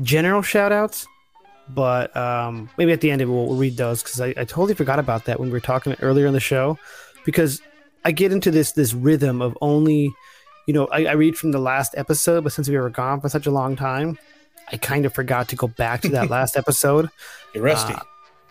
[0.01, 1.07] general shout outs,
[1.69, 4.45] but um, maybe at the end of it we'll, we'll read those because I, I
[4.45, 6.77] totally forgot about that when we were talking earlier in the show.
[7.25, 7.61] Because
[8.05, 10.13] I get into this this rhythm of only,
[10.67, 13.29] you know, I, I read from the last episode, but since we were gone for
[13.29, 14.19] such a long time,
[14.71, 17.09] I kind of forgot to go back to that last episode.
[17.53, 17.93] You're rusty.
[17.93, 17.99] Uh,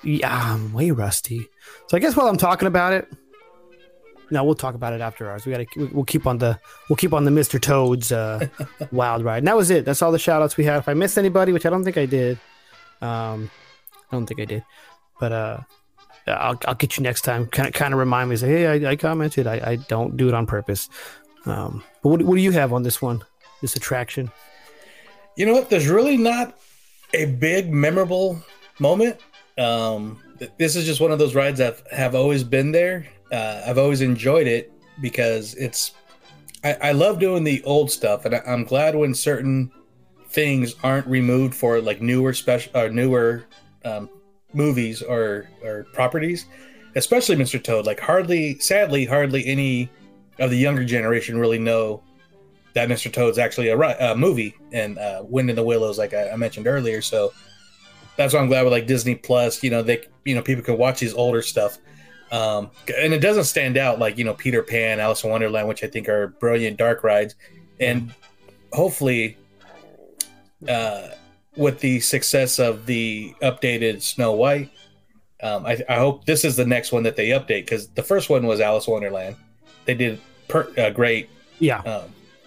[0.02, 1.46] yeah, I'm way rusty.
[1.88, 3.08] So I guess while I'm talking about it,
[4.32, 5.44] no, we'll talk about it after ours.
[5.44, 7.60] We gotta we'll keep on the we'll keep on the Mr.
[7.60, 8.48] Toad's uh,
[8.90, 9.38] wild ride.
[9.38, 9.84] And that was it.
[9.84, 10.78] That's all the shout outs we had.
[10.78, 12.40] If I missed anybody, which I don't think I did,
[13.02, 13.50] um,
[14.10, 14.64] I don't think I did,
[15.20, 15.60] but uh,
[16.26, 17.46] I'll I'll get you next time.
[17.46, 18.36] Kind of kind of remind me.
[18.36, 19.46] Say, hey, I, I commented.
[19.46, 20.88] I, I don't do it on purpose.
[21.44, 23.22] Um, but what what do you have on this one?
[23.60, 24.30] This attraction?
[25.36, 25.68] You know what?
[25.68, 26.58] There's really not
[27.12, 28.42] a big memorable
[28.78, 29.18] moment.
[29.58, 30.20] Um,
[30.58, 33.06] this is just one of those rides that have always been there.
[33.32, 35.92] Uh, I've always enjoyed it because it's.
[36.64, 39.72] I, I love doing the old stuff, and I, I'm glad when certain
[40.28, 43.44] things aren't removed for like newer special or newer
[43.84, 44.08] um,
[44.52, 46.46] movies or or properties.
[46.94, 47.62] especially Mr.
[47.62, 47.86] Toad.
[47.86, 49.90] Like hardly, sadly, hardly any
[50.38, 52.02] of the younger generation really know
[52.74, 53.12] that Mr.
[53.12, 57.02] Toad's actually a movie and uh, Wind in the Willows, like I, I mentioned earlier.
[57.02, 57.32] So
[58.16, 59.62] that's why I'm glad with like Disney Plus.
[59.62, 61.78] You know, they you know people can watch these older stuff.
[62.32, 65.84] Um, and it doesn't stand out like you know Peter Pan, Alice in Wonderland, which
[65.84, 67.34] I think are brilliant dark rides,
[67.78, 68.12] and
[68.72, 69.36] hopefully,
[70.68, 71.08] uh,
[71.56, 74.70] with the success of the updated Snow White,
[75.42, 78.30] um, I, I hope this is the next one that they update because the first
[78.30, 79.36] one was Alice in Wonderland.
[79.84, 81.80] They did per, uh, great, Yeah.
[81.80, 82.04] um,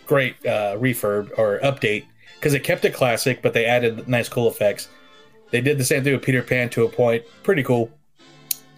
[0.07, 4.47] great uh, refurb or update because it kept it classic, but they added nice, cool
[4.47, 4.87] effects.
[5.51, 7.91] They did the same thing with Peter Pan to a point, pretty cool.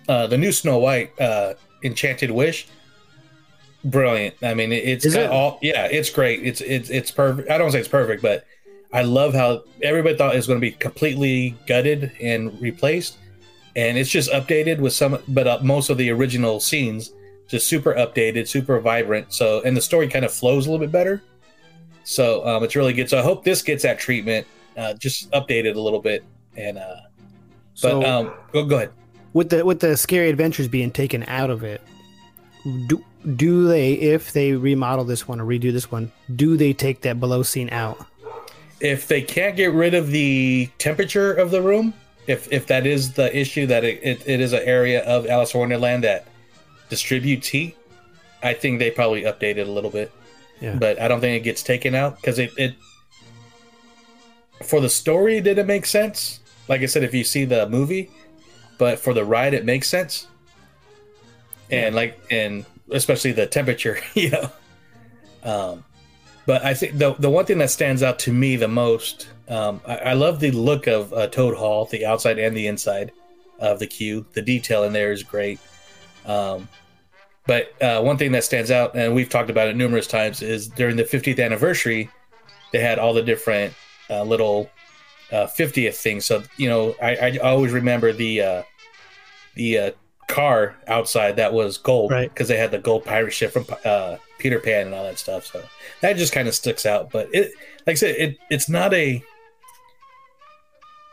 [0.08, 2.68] Uh, the new Snow White, uh, Enchanted Wish,
[3.84, 4.36] brilliant.
[4.42, 5.30] I mean, it, it's got it?
[5.32, 6.44] all yeah, it's great.
[6.44, 7.50] It's it's it's perfect.
[7.50, 8.46] I don't say it's perfect, but
[8.94, 13.18] I love how everybody thought it was going to be completely gutted and replaced,
[13.76, 17.12] and it's just updated with some, but uh, most of the original scenes
[17.48, 19.34] just super updated, super vibrant.
[19.34, 21.22] So and the story kind of flows a little bit better.
[22.04, 23.10] So um, it's really good.
[23.10, 26.24] So I hope this gets that treatment, uh, just updated a little bit.
[26.56, 26.96] And uh,
[27.82, 28.92] but So um, go go ahead.
[29.38, 31.82] With the with the scary adventures being taken out of it,
[32.88, 33.04] do
[33.36, 37.20] do they if they remodel this one or redo this one, do they take that
[37.20, 38.06] below scene out?
[38.80, 41.94] if they can't get rid of the temperature of the room,
[42.28, 45.54] if if that is the issue that it, it, it is an area of Alice
[45.54, 46.28] in Wonderland that
[46.90, 47.78] distributes heat,
[48.44, 50.12] I think they probably update it a little bit.
[50.60, 50.76] Yeah.
[50.76, 52.76] But I don't think it gets taken out because it, it
[54.64, 56.40] for the story did it make sense?
[56.68, 58.10] Like I said, if you see the movie,
[58.78, 60.28] but for the ride it makes sense.
[61.70, 64.52] And like and especially the temperature, you know.
[65.44, 65.84] Um
[66.48, 69.82] but I think the the one thing that stands out to me the most, um,
[69.86, 73.12] I, I love the look of uh, Toad Hall, the outside and the inside
[73.60, 74.26] of the queue.
[74.32, 75.60] The detail in there is great.
[76.26, 76.70] Um,
[77.48, 80.70] but uh, one thing that stands out, and we've talked about it numerous times, is
[80.70, 82.10] during the 50th anniversary,
[82.72, 83.74] they had all the different
[84.10, 84.70] uh, little
[85.32, 86.22] uh, 50th thing.
[86.22, 88.64] So you know, I, I always remember the uh,
[89.56, 89.92] the uh,
[90.28, 92.30] car outside that was gold Right.
[92.30, 95.46] because they had the gold pirate ship from uh, Peter Pan and all that stuff.
[95.46, 95.64] So
[96.02, 97.12] that just kind of sticks out.
[97.12, 97.52] But it,
[97.86, 99.24] like I said, it it's not a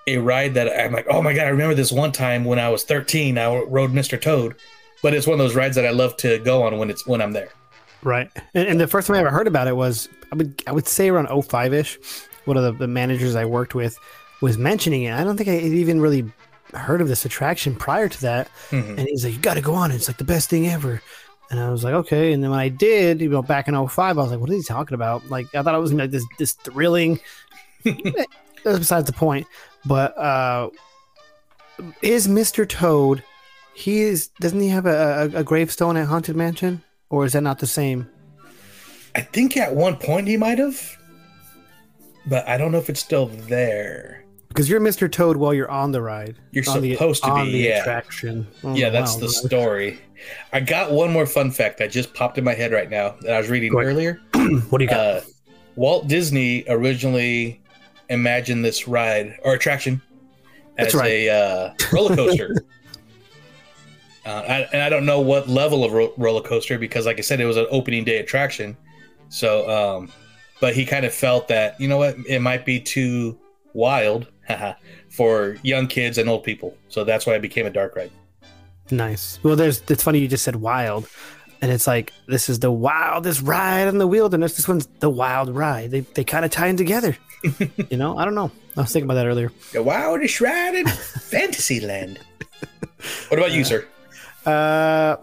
[0.06, 2.68] a ride that I'm like, oh my god, I remember this one time when I
[2.68, 4.20] was 13, I rode Mr.
[4.20, 4.54] Toad.
[5.02, 7.20] But it's one of those rides that I love to go on when it's when
[7.22, 7.48] I'm there.
[8.02, 8.30] Right.
[8.54, 10.86] And, and the first time I ever heard about it was I would I would
[10.86, 11.98] say around 05 ish.
[12.44, 13.98] One of the, the managers I worked with
[14.40, 15.12] was mentioning it.
[15.14, 16.30] I don't think I had even really
[16.74, 18.48] heard of this attraction prior to that.
[18.70, 18.98] Mhm.
[18.98, 19.90] And he's like, You gotta go on.
[19.90, 21.00] It's like the best thing ever.
[21.50, 22.32] And I was like, okay.
[22.32, 24.54] And then when I did, you know, back in 05, I was like, what are
[24.54, 25.28] he talking about?
[25.28, 27.20] Like, I thought it was like this, this thrilling.
[27.84, 29.46] That's besides the point.
[29.84, 30.70] But uh
[32.02, 32.68] is Mr.
[32.68, 33.22] Toad,
[33.74, 36.82] he is, doesn't he have a, a, a gravestone at Haunted Mansion?
[37.10, 38.08] Or is that not the same?
[39.14, 40.96] I think at one point he might have,
[42.26, 44.24] but I don't know if it's still there.
[44.48, 45.10] Because you're Mr.
[45.10, 46.36] Toad while you're on the ride.
[46.52, 47.80] You're on the- supposed to on be, the yeah.
[47.80, 48.46] attraction.
[48.62, 49.20] Oh, yeah, that's wow.
[49.20, 49.98] the story.
[50.52, 53.34] I got one more fun fact that just popped in my head right now that
[53.34, 54.20] I was reading earlier.
[54.68, 55.00] What do you got?
[55.00, 55.20] Uh,
[55.76, 57.60] Walt Disney originally
[58.10, 60.00] imagined this ride or attraction
[60.78, 61.10] as That's right.
[61.10, 62.64] a uh, roller coaster.
[64.26, 67.22] uh, I, and I don't know what level of ro- roller coaster because, like I
[67.22, 68.76] said, it was an opening day attraction.
[69.30, 70.12] So, um,
[70.60, 73.38] but he kind of felt that you know what, it might be too
[73.72, 74.28] wild
[75.10, 76.76] for young kids and old people.
[76.88, 78.10] So that's why I became a dark ride.
[78.90, 79.38] Nice.
[79.42, 79.82] Well, there's.
[79.88, 81.08] It's funny you just said wild,
[81.62, 84.56] and it's like this is the wildest ride in the wilderness.
[84.56, 85.90] This one's the wild ride.
[85.90, 87.16] They they kind of tie in together.
[87.90, 88.50] you know, I don't know.
[88.76, 89.52] I was thinking about that earlier.
[89.72, 92.18] The wildest ride in Fantasyland.
[93.28, 93.86] What about you, sir?
[94.44, 95.16] Uh,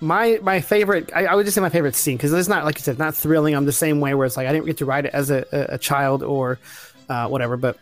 [0.00, 1.10] my my favorite.
[1.14, 3.14] I, I would just say my favorite scene because it's not like you said, not
[3.14, 3.54] thrilling.
[3.54, 5.44] I'm the same way where it's like I didn't get to ride it as a,
[5.52, 6.58] a, child or
[7.08, 7.78] uh, whatever, but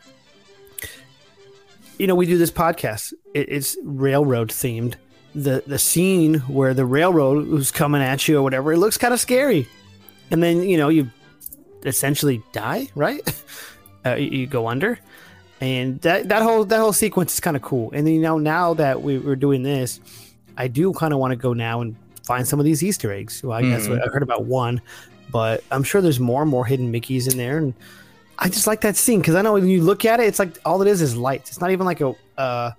[1.98, 3.12] you know, we do this podcast.
[3.34, 4.94] It, it's railroad themed.
[5.34, 9.12] The the scene where the railroad was coming at you or whatever, it looks kind
[9.12, 9.68] of scary.
[10.30, 11.10] And then you know you
[11.84, 13.22] essentially die, right?
[14.04, 14.96] Uh, you, you go under,
[15.60, 17.90] and that that whole that whole sequence is kind of cool.
[17.90, 19.98] And you know now that we, we're doing this,
[20.56, 21.96] I do kind of want to go now and
[22.26, 23.42] find some of these Easter eggs.
[23.42, 24.02] Well, I guess Mhm.
[24.02, 24.80] I heard about one,
[25.30, 27.72] but I'm sure there's more and more hidden Mickeys in there, and
[28.38, 30.58] I just like that scene because I know when you look at it, it's like
[30.64, 31.50] all it is is lights.
[31.50, 32.72] It's not even like a uh,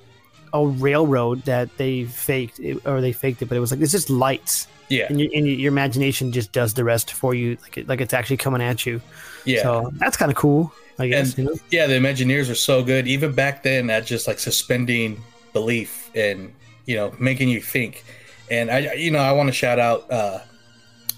[0.53, 3.91] a railroad that they faked it, or they faked it, but it was like it's
[3.91, 7.77] just lights, Yeah, and, your and your imagination just does the rest for you, like
[7.77, 9.01] it, like it's actually coming at you.
[9.45, 9.63] yeah.
[9.63, 11.29] So that's kind of cool, I guess.
[11.29, 11.59] And- you know?
[11.69, 13.07] Yeah, the Imagineers are so good.
[13.07, 15.21] Even back then, at just like suspending
[15.53, 16.53] belief and
[16.85, 18.05] you know, making you think.
[18.49, 20.39] And I, you know, I want to shout out uh,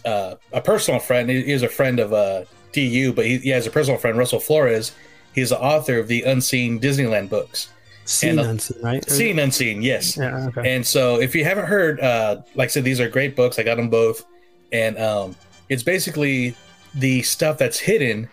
[0.05, 1.29] uh, a personal friend.
[1.29, 4.39] He, he's a friend of uh, DU, but he, he has a personal friend, Russell
[4.39, 4.91] Flores.
[5.33, 7.69] He's the author of the Unseen Disneyland books.
[8.05, 9.07] Seen And, uh, unseen, right?
[9.07, 10.17] Seen Unseen, yes.
[10.17, 10.75] Yeah, okay.
[10.75, 13.59] And so, if you haven't heard, uh, like I said, these are great books.
[13.59, 14.25] I got them both,
[14.71, 15.35] and um,
[15.69, 16.55] it's basically
[16.95, 18.27] the stuff that's hidden,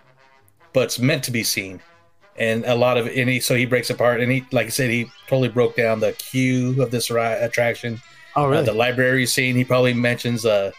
[0.72, 1.80] but it's meant to be seen.
[2.38, 5.10] And a lot of any so he breaks apart, and he, like I said, he
[5.26, 8.00] totally broke down the queue of this ri- attraction.
[8.36, 9.56] Oh, Uh, the library scene.
[9.56, 10.70] He probably mentions uh,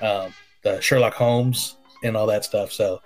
[0.00, 0.32] um,
[0.62, 2.72] the Sherlock Holmes and all that stuff.
[2.72, 3.00] So,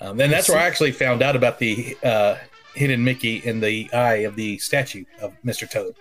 [0.00, 2.36] um, and that's where I actually found out about the uh,
[2.74, 5.68] hidden Mickey in the eye of the statue of Mr.
[5.68, 5.94] Toad.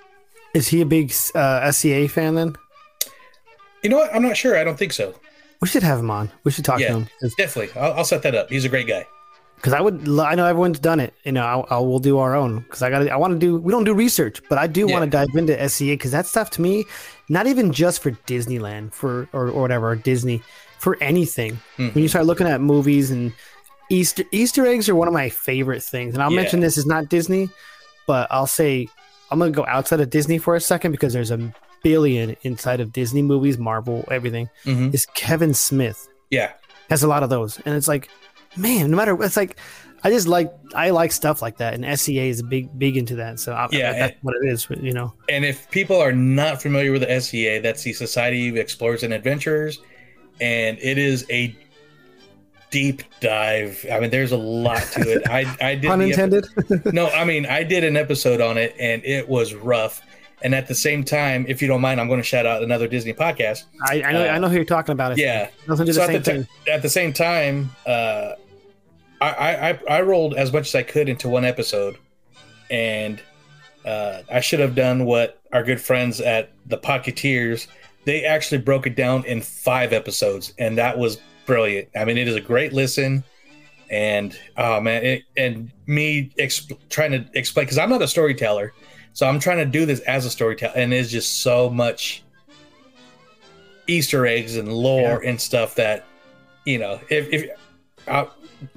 [0.54, 2.56] Is he a big uh, SEA fan then?
[3.84, 4.14] You know what?
[4.14, 4.58] I'm not sure.
[4.58, 5.14] I don't think so.
[5.62, 6.30] We should have him on.
[6.44, 6.90] We should talk Yeah.
[6.90, 8.50] to him Definitely, I'll, I'll set that up.
[8.50, 9.06] He's a great guy.
[9.58, 10.08] Because I would.
[10.08, 11.14] I know everyone's done it.
[11.26, 13.10] You know, I'll I will do our own because I got.
[13.10, 13.58] I want to do.
[13.58, 16.52] We don't do research, but I do want to dive into SEA because that stuff
[16.52, 16.86] to me,
[17.28, 20.42] not even just for Disneyland for or, or whatever or Disney,
[20.80, 21.60] for anything.
[21.78, 21.96] Mhm.
[21.96, 23.34] When you start looking at movies and
[23.90, 26.36] Easter Easter eggs are one of my favorite things, and I'll Yeah.
[26.42, 27.50] mention this is not Disney,
[28.06, 28.88] but I'll say
[29.32, 31.52] I'm gonna go outside of Disney for a second because there's a
[31.84, 34.50] billion inside of Disney movies, Marvel, everything.
[34.66, 34.94] Mhm.
[34.94, 36.52] Is Kevin Smith Yeah,
[36.92, 38.10] has a lot of those, and it's like,
[38.58, 39.58] man, no matter it's like,
[40.04, 43.40] I just like I like stuff like that, and SEA is big big into that.
[43.40, 45.14] So I, Yeah, that's what it is, you know.
[45.30, 49.14] and if people are not familiar with the SEA, that's the Society of Explorers and
[49.14, 49.80] Adventurers,
[50.40, 51.56] and it is a
[52.70, 53.86] deep dive.
[53.92, 55.28] I mean, there's a lot to it.
[55.30, 55.86] I I did
[56.20, 60.02] epi- no, I mean, I did an episode on it and it was rough.
[60.44, 62.88] And at the same time, if you don't mind, I'm going to shout out another
[62.88, 63.64] Disney podcast.
[63.82, 65.14] I, I know I know who you're talking about.
[65.14, 65.16] I.
[65.16, 65.50] Yeah.
[65.66, 66.48] So at the, thing.
[66.72, 68.34] at the same time, uh,
[69.22, 71.98] I, I I- I rolled as much as I could into one episode,
[72.70, 73.22] and
[73.86, 77.68] uh, I should have done what our good friends at the Pocketeers.
[78.06, 81.90] They actually broke it down in five episodes, and that was brilliant.
[81.96, 83.24] I mean, it is a great listen,
[83.90, 88.74] and oh man, it, and me exp- trying to explain because I'm not a storyteller,
[89.14, 92.24] so I'm trying to do this as a storyteller, and it's just so much
[93.88, 96.06] Easter eggs and lore and stuff that
[96.66, 97.50] you know if if
[98.08, 98.26] uh,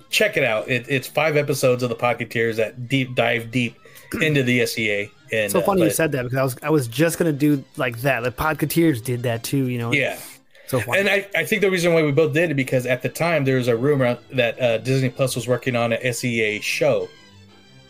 [0.09, 0.69] check it out.
[0.69, 3.77] It, it's five episodes of the Pocketeers that deep dive deep
[4.21, 5.11] into the SEA.
[5.33, 7.65] And So uh, funny you said that because I was I was just gonna do
[7.77, 8.23] like that.
[8.23, 9.69] The Pocketeers did that too.
[9.69, 9.93] You know.
[9.93, 10.19] Yeah,
[10.67, 11.01] So funny.
[11.01, 13.45] and I, I think the reason why we both did it because at the time
[13.45, 17.09] there was a rumor that uh, Disney Plus was working on a SEA show,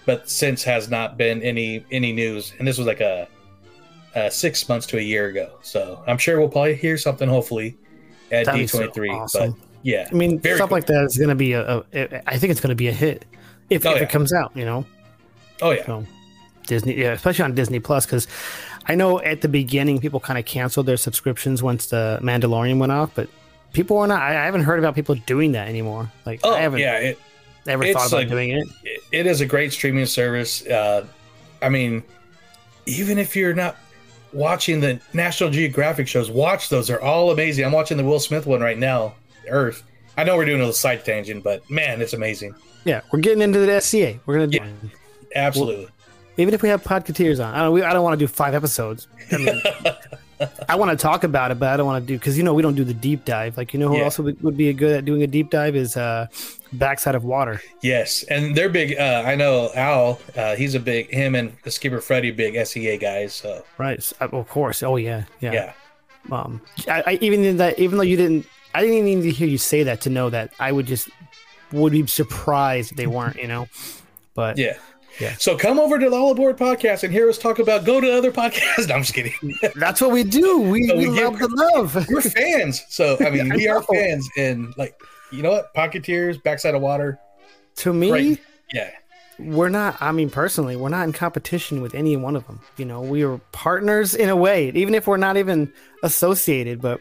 [0.04, 2.52] but since has not been any any news.
[2.58, 3.26] And this was like a,
[4.14, 5.52] a six months to a year ago.
[5.62, 7.78] So I'm sure we'll probably hear something hopefully
[8.30, 9.32] at be so D23.
[9.32, 10.68] But yeah, I mean, stuff cool.
[10.68, 11.78] like that is gonna be a.
[11.78, 13.24] a I think it's gonna be a hit
[13.68, 14.02] if, Oh, if yeah.
[14.02, 14.52] it comes out.
[14.54, 14.84] You know.
[15.62, 16.06] oh yeah, So
[16.66, 18.26] Disney, yeah, especially on Disney Plus, because
[18.86, 22.92] I know at the beginning people kind of canceled their subscriptions once the Mandalorian went
[22.92, 23.28] off, but
[23.72, 24.20] people are not.
[24.22, 26.10] I, I haven't heard about people doing that anymore.
[26.26, 26.98] Like oh I haven't yeah.
[26.98, 27.18] It,
[27.66, 28.66] ever it's thought about like- doing it.
[28.84, 30.64] it- it is a great streaming service.
[30.66, 31.04] Uh,
[31.60, 32.04] I mean,
[32.86, 33.76] even if you're not
[34.32, 36.86] watching the National Geographic shows, watch those.
[36.86, 37.64] They're all amazing.
[37.64, 39.14] I'm watching the Will Smith one right now,
[39.48, 39.82] Earth.
[40.16, 42.54] I know we're doing a little side tangent, but man, it's amazing.
[42.84, 44.20] Yeah, we're getting into the SEA.
[44.26, 44.58] We're gonna do.
[44.58, 44.90] Yeah.
[45.36, 45.88] Absolutely.
[46.36, 47.72] Even if we have podcateers on, I don't.
[47.72, 49.06] We, I don't want to do five episodes.
[49.30, 49.62] I mean,
[50.68, 52.54] I want to talk about it, but I don't want to do because you know
[52.54, 53.56] we don't do the deep dive.
[53.58, 54.04] Like you know who Yeah.
[54.04, 56.28] else would, would be good at doing a deep dive is uh,
[56.72, 57.60] backside of water.
[57.82, 58.98] yes, and they're big.
[58.98, 60.18] Uh, I know Al.
[60.36, 61.10] Uh, he's a big.
[61.12, 63.34] Him and the Skipper Freddy, big SEA guys.
[63.34, 64.10] So Right.
[64.20, 64.82] Of course.
[64.82, 65.24] Oh yeah.
[65.40, 65.52] Yeah.
[65.52, 65.72] yeah,
[66.32, 69.30] um I, I even in that even though you didn't i didn't even need to
[69.30, 71.08] hear you say that to know that i would just
[71.72, 73.68] would be surprised if they weren't you know
[74.34, 74.76] but yeah.
[75.20, 75.34] Yeah.
[75.38, 78.10] So come over to the All Aboard podcast and hear us talk about go to
[78.16, 78.86] other podcasts.
[78.88, 79.34] No, I'm just kidding.
[79.74, 82.86] that's what we do we, No, we, love give- the love we're fans.
[82.88, 84.94] So I mean, I we are fans, and like
[85.32, 87.18] you know what, Pocketeers, Backside of Water,
[87.78, 88.40] to me Right.
[88.72, 88.90] yeah,
[89.38, 92.84] we're not i mean personally we're not in competition with any one of them you
[92.84, 95.70] know we are partners in a way even if we're not even
[96.02, 97.00] associated but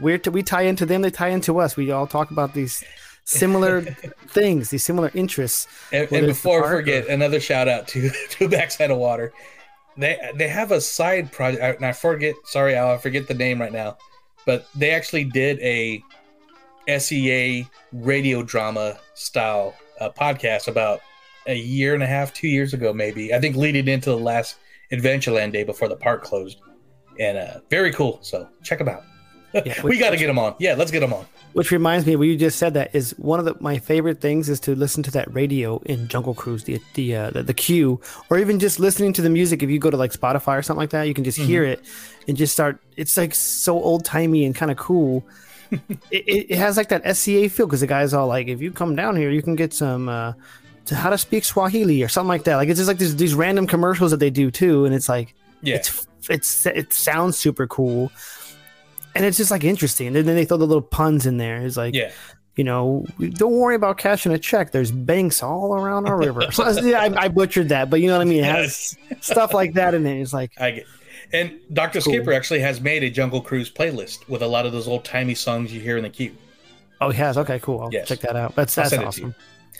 [0.00, 2.84] we're to, we tie into them they tie into us we all talk about these
[3.24, 3.82] similar
[4.28, 8.48] things these similar interests and, and before I forget, or- another shout out to to
[8.48, 9.32] Backside of Water.
[9.96, 12.36] They they have a side project, and I forget.
[12.44, 13.98] Sorry, Al, I forget the name right now,
[14.46, 16.02] but they actually did a
[16.98, 21.00] SEA radio drama style uh, podcast about
[21.46, 23.34] a year and a half, two years ago, maybe.
[23.34, 24.56] I think leading into the last
[24.92, 26.60] Adventureland day before the park closed,
[27.18, 28.20] and uh, very cool.
[28.22, 29.02] So check them out.
[29.52, 30.54] Yeah, we got to get them on.
[30.58, 31.24] Yeah, let's get them on.
[31.54, 34.48] Which reminds me, what you just said that is one of the, my favorite things
[34.48, 38.00] is to listen to that radio in Jungle Cruise, the the uh, the, the queue,
[38.30, 39.62] or even just listening to the music.
[39.62, 41.82] If you go to like Spotify or something like that, you can just hear it
[42.28, 42.78] and just start.
[42.96, 45.26] It's like so old timey and kind of cool.
[45.70, 45.80] it,
[46.10, 48.94] it, it has like that SEA feel because the guy's all like, if you come
[48.96, 50.08] down here, you can get some.
[50.08, 50.32] Uh,
[50.86, 52.56] to how to speak Swahili or something like that.
[52.56, 55.34] Like it's just like these, these random commercials that they do too, and it's like
[55.60, 55.74] Yeah.
[55.76, 58.10] it's it's it sounds super cool,
[59.18, 60.06] and it's just like interesting.
[60.08, 61.58] And then they throw the little puns in there.
[61.58, 62.10] It's like Yeah.
[62.56, 63.04] you know,
[63.34, 64.72] don't worry about cashing a check.
[64.72, 66.50] There's banks all around our river.
[66.50, 68.44] So, yeah, I, I butchered that, but you know what I mean.
[68.44, 70.20] It has stuff like that in it.
[70.20, 70.86] It's like I get.
[71.32, 72.00] And Dr.
[72.00, 72.14] Cool.
[72.14, 75.34] Skipper actually has made a Jungle Cruise playlist with a lot of those old timey
[75.34, 76.34] songs you hear in the queue.
[77.02, 77.36] oh, he has.
[77.36, 77.80] Okay, cool.
[77.82, 78.08] I'll Yes.
[78.08, 78.54] check that out.
[78.56, 79.34] That's that's send it to awesome.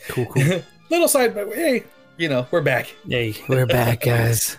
[0.09, 0.63] Cool, cool.
[0.91, 1.85] Little side, but hey,
[2.19, 2.95] you know, we're back.
[3.09, 4.57] Hey, we're back, guys.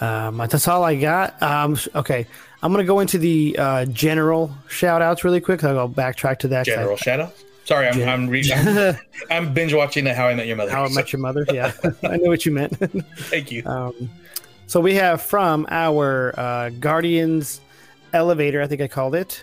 [0.00, 1.40] Um, that's all I got.
[1.42, 2.26] Um, okay,
[2.62, 5.64] I'm gonna go into the uh, general shout outs really quick.
[5.64, 6.66] I'll go backtrack to that.
[6.66, 7.32] General Shadow.
[7.64, 8.96] Sorry, I'm I'm, re- I'm,
[9.30, 10.70] I'm binge watching the How I Met Your Mother.
[10.70, 11.46] How I So, Met Your Mother.
[11.52, 11.72] Yeah,
[12.04, 12.76] I know what you meant.
[13.16, 13.64] Thank you.
[13.66, 14.10] Um,
[14.66, 17.60] so we have from our uh, Guardians
[18.12, 19.42] elevator, I think I called it,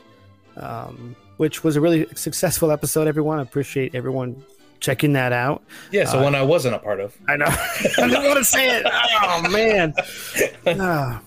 [0.57, 3.07] um, which was a really successful episode.
[3.07, 4.43] Everyone, I appreciate everyone
[4.79, 5.61] checking that out.
[5.91, 7.17] yeah, so uh, one I wasn't a part of.
[7.27, 7.45] I know.
[7.47, 8.85] I don't want to say it.
[8.85, 9.93] Oh man.
[10.67, 11.21] Ah.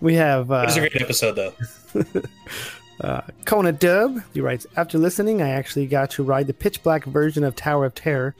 [0.00, 1.54] We have It was a uh, great episode, though.
[3.00, 4.20] uh, Kona Dub.
[4.34, 7.84] He writes, after listening, I actually got to ride the pitch black version of Tower
[7.84, 8.34] of Terror.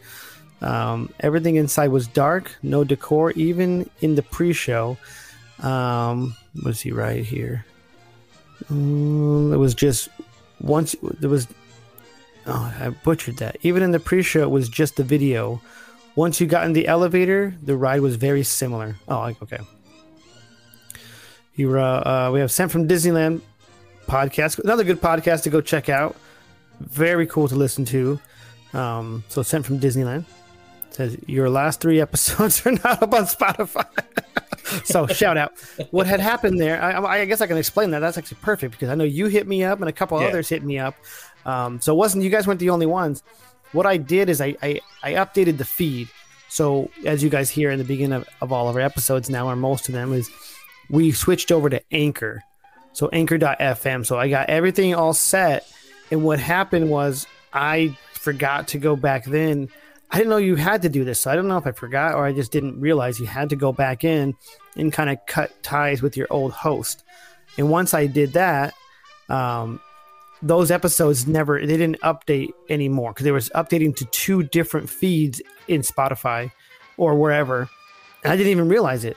[0.61, 4.99] Um, everything inside was dark, no decor, even in the pre-show.
[5.61, 7.65] Um, what does he write here?
[8.69, 10.09] Um, it was just
[10.61, 11.49] once there was.
[12.47, 13.57] Oh, I butchered that.
[13.63, 15.61] Even in the pre-show, it was just the video.
[16.17, 18.97] Once you got in the elevator, the ride was very similar.
[19.09, 19.61] Oh, okay.
[21.61, 23.43] You, uh, uh, we have sent from Disneyland
[24.07, 24.59] podcast.
[24.65, 26.17] Another good podcast to go check out.
[26.81, 28.19] Very cool to listen to.
[28.73, 30.25] Um, so sent from Disneyland
[30.89, 33.85] says your last three episodes are not up on Spotify.
[34.87, 35.53] so shout out.
[35.91, 36.83] What had happened there?
[36.83, 37.99] I, I guess I can explain that.
[38.01, 40.29] That's actually perfect because I know you hit me up and a couple Yeah.
[40.29, 40.95] others hit me up.
[41.45, 43.23] Um, so it wasn't you guys weren't the only ones.
[43.73, 46.09] What I did is I I, I updated the feed.
[46.49, 49.47] So as you guys hear in the beginning of, of all of our episodes now,
[49.47, 50.31] or most of them, is
[50.91, 52.43] we switched over to Anchor.
[52.93, 54.05] So anchor.fm.
[54.05, 55.71] So I got everything all set.
[56.11, 59.69] And what happened was I forgot to go back then.
[60.11, 61.21] I didn't know you had to do this.
[61.21, 63.57] So I don't know if I forgot or I just didn't realize you had to
[63.57, 64.35] go back in
[64.77, 67.05] and kind of cut ties with your old host.
[67.57, 68.75] And once I did that,
[69.29, 69.81] um,
[70.43, 75.43] those episodes never they didn't update anymore because they was updating to two different feeds
[75.69, 76.51] in Spotify
[76.97, 77.69] or wherever.
[78.25, 79.17] And I didn't even realize it.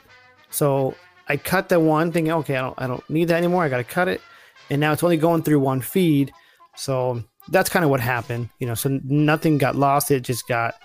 [0.49, 0.95] So
[1.27, 2.31] I cut the one thing.
[2.31, 3.63] Okay, I don't I don't need that anymore.
[3.63, 4.21] I got to cut it,
[4.69, 6.31] and now it's only going through one feed.
[6.75, 8.49] So that's kind of what happened.
[8.59, 10.11] You know, so nothing got lost.
[10.11, 10.75] It just got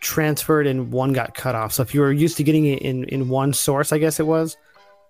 [0.00, 1.72] transferred and one got cut off.
[1.72, 4.26] So if you were used to getting it in in one source, I guess it
[4.26, 4.56] was,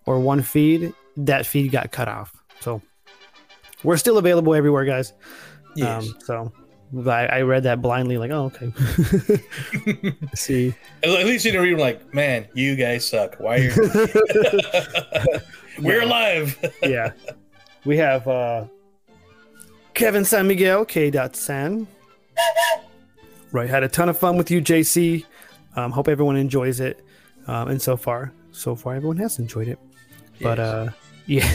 [0.06, 2.34] or one feed, that feed got cut off.
[2.60, 2.80] So
[3.84, 5.12] we're still available everywhere, guys.
[5.74, 6.08] Yes.
[6.08, 6.52] Um, so
[7.06, 8.72] I, I read that blindly, like, oh, okay.
[10.34, 13.36] See, At least you didn't read them like, man, you guys suck.
[13.38, 13.72] Why are you.
[15.82, 16.58] We're alive.
[16.82, 17.12] yeah.
[17.84, 18.64] We have uh,
[19.94, 21.12] Kevin San Miguel, K.
[21.32, 21.86] San.
[23.50, 25.24] Right, had a ton of fun with you, JC.
[25.76, 27.04] Um, hope everyone enjoys it.
[27.46, 29.78] Um, and so far, so far, everyone has enjoyed it.
[30.40, 30.88] But uh,
[31.26, 31.50] yeah,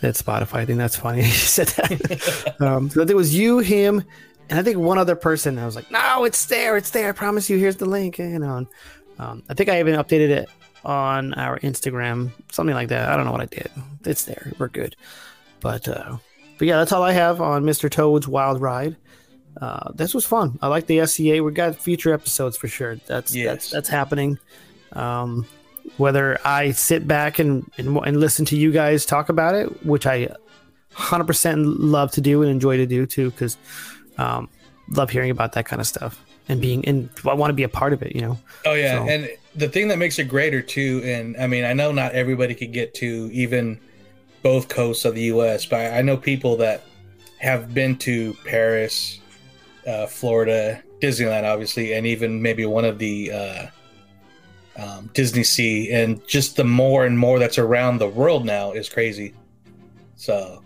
[0.00, 0.58] that Spotify.
[0.60, 1.22] I think that's funny.
[1.22, 2.60] he said that.
[2.60, 4.04] um, so it was you, him,
[4.50, 5.58] and I think one other person.
[5.58, 7.08] I was like, no, it's there, it's there.
[7.08, 7.58] I promise you.
[7.58, 8.18] Here's the link.
[8.18, 10.48] And, um, I think I even updated it
[10.84, 13.08] on our Instagram, something like that.
[13.08, 13.70] I don't know what I did.
[14.04, 14.52] It's there.
[14.58, 14.96] We're good.
[15.60, 16.16] But uh,
[16.58, 17.88] but yeah, that's all I have on Mr.
[17.88, 18.96] Toad's Wild Ride.
[19.60, 20.58] Uh, this was fun.
[20.60, 21.40] I like the SEA.
[21.40, 22.96] We got future episodes for sure.
[23.06, 23.46] That's Yes.
[23.46, 24.38] that's that's happening.
[24.92, 25.46] Um,
[25.98, 30.06] whether I sit back and, and and listen to you guys talk about it, which
[30.06, 30.34] I
[30.94, 33.56] 100% love to do and enjoy to do too, because
[34.18, 34.48] um,
[34.90, 37.68] love hearing about that kind of stuff and being and I want to be a
[37.68, 38.14] part of it.
[38.14, 38.38] You know.
[38.66, 41.72] Oh yeah, So- and the thing that makes it greater too, and I mean, I
[41.72, 43.78] know not everybody could get to even
[44.42, 46.82] both coasts of the U.S., but I know people that
[47.38, 49.20] have been to Paris,
[49.86, 53.66] uh, Florida, Disneyland, obviously, and even maybe one of the uh,
[54.76, 59.34] um, DisneySea, and just the more and more that's around the world now is crazy.
[60.16, 60.62] So,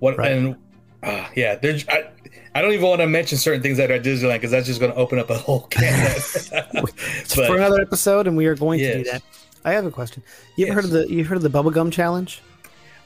[0.00, 0.32] what Right.
[0.32, 0.56] and
[1.02, 1.86] uh, yeah, there's.
[1.88, 2.08] I,
[2.54, 4.90] I don't even want to mention certain things that are Disneyland because that's just going
[4.92, 6.16] to open up a whole can.
[6.72, 6.90] But-
[7.28, 9.22] for another episode, and we are going to do that.
[9.64, 10.22] I have a question.
[10.56, 10.74] You ever Yes.
[10.74, 12.42] heard of the you heard of the bubblegum challenge?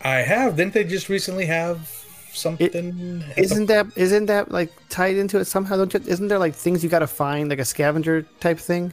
[0.03, 0.57] I have.
[0.57, 1.91] Didn't they just recently have
[2.33, 3.25] something.
[3.37, 5.77] Isn't that isn't that like tied into it somehow?
[5.77, 8.93] Don't you, isn't there like things you got to find, like a scavenger type thing?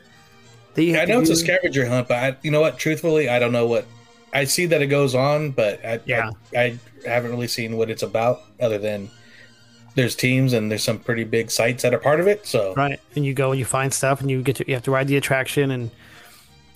[0.75, 2.77] That you I know it's a scavenger hunt, but I, you know what?
[2.77, 3.85] Truthfully, I don't know what.
[4.33, 6.29] I see that it goes on, but I, Yeah.
[6.55, 9.09] I, I haven't really seen what it's about, other than
[9.95, 12.45] there's teams and there's some pretty big sites that are part of it.
[12.45, 14.83] So Right, and you go and you find stuff, and you get to you have
[14.83, 15.91] to ride the attraction, and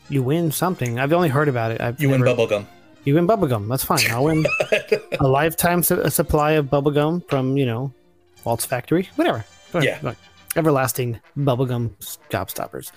[0.09, 0.99] you win something.
[0.99, 1.81] I've only heard about it.
[1.81, 2.65] I've you win never- bubblegum.
[3.05, 3.67] You win bubblegum.
[3.67, 3.99] That's fine.
[4.11, 4.45] I'll win
[5.19, 7.91] a lifetime su- a supply of bubblegum from, you know,
[8.45, 9.09] Walt's factory.
[9.17, 9.43] Whatever.
[9.81, 10.13] Yeah.
[10.55, 11.91] Everlasting bubblegum
[12.29, 12.91] Gobstoppers.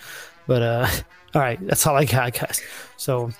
[0.46, 0.86] But, uh,
[1.34, 1.58] all right.
[1.66, 2.60] That's all I got, guys.
[2.96, 3.30] So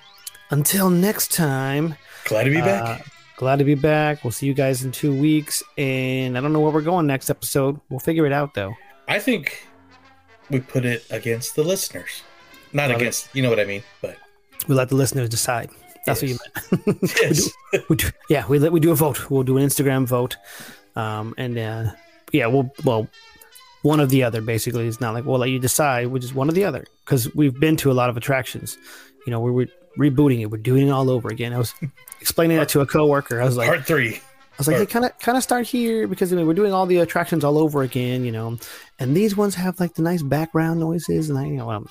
[0.51, 3.07] until next time, Glad to be uh, back.
[3.37, 4.25] Glad to be back.
[4.25, 5.63] We'll see you guys in two weeks.
[5.79, 7.81] And I don't know where we're going next episode.
[7.89, 8.75] We'll figure it out, though.
[9.09, 9.67] I think
[10.51, 12.23] we put it against the listeners,
[12.73, 13.03] not Love it.
[13.03, 13.35] against.
[13.35, 13.83] You know what I mean?
[14.03, 14.17] But
[14.69, 15.71] We let the listeners decide.
[16.07, 16.39] That's Yes.
[16.73, 17.13] what you meant.
[17.21, 17.51] yes,
[17.89, 19.29] we do, yeah, we let- we do a vote.
[19.29, 20.37] We'll do an Instagram vote,
[20.95, 21.91] um, and uh,
[22.33, 23.09] yeah, we'll well,
[23.83, 24.41] one of the other.
[24.41, 27.35] Basically, it's not like we'll let you decide, which is one or the other, because
[27.35, 28.79] we've been to a lot of attractions.
[29.27, 29.67] You know, we're, we're
[29.97, 30.47] rebooting it.
[30.47, 31.53] We're doing it all over again.
[31.53, 31.75] I was
[32.21, 33.41] explaining that to a coworker.
[33.41, 34.17] I was like, part three.
[34.17, 36.73] I was like, hey, kind of kind of start here because I mean, we're doing
[36.73, 38.25] all the attractions all over again.
[38.25, 38.59] You know,
[38.99, 41.89] and these ones have like the nice background noises, and I, you know, I'm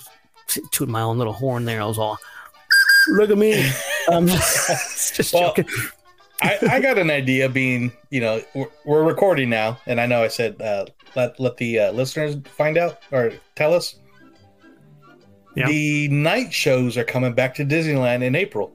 [0.72, 1.82] tooting my own little horn there.
[1.82, 2.18] I was all.
[3.10, 3.72] Look at me!
[4.08, 5.66] Um, just Well, joking.
[6.44, 7.50] I, I got an idea.
[7.50, 10.86] Being you know we're, we're recording now, and I know I said uh,
[11.16, 13.96] let let the uh, listeners find out or tell us.
[15.56, 15.68] Yeah.
[15.68, 18.74] The night shows are coming back to Disneyland in April,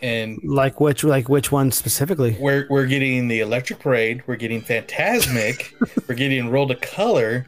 [0.00, 2.36] and Like which like which one specifically?
[2.40, 5.72] we're we're getting the Electric Parade, we're getting Fantasmic,
[6.08, 7.46] we're getting World of Color.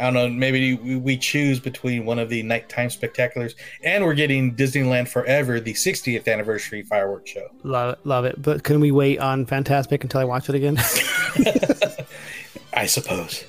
[0.00, 3.54] I don't know, maybe we, we choose between one of the nighttime spectaculars,
[3.84, 7.46] and we're getting Disneyland Forever, the 60th anniversary fireworks show.
[7.62, 8.42] Love it, love it.
[8.42, 10.76] But can we wait on Fantastic until I watch it again?
[12.74, 13.44] I suppose.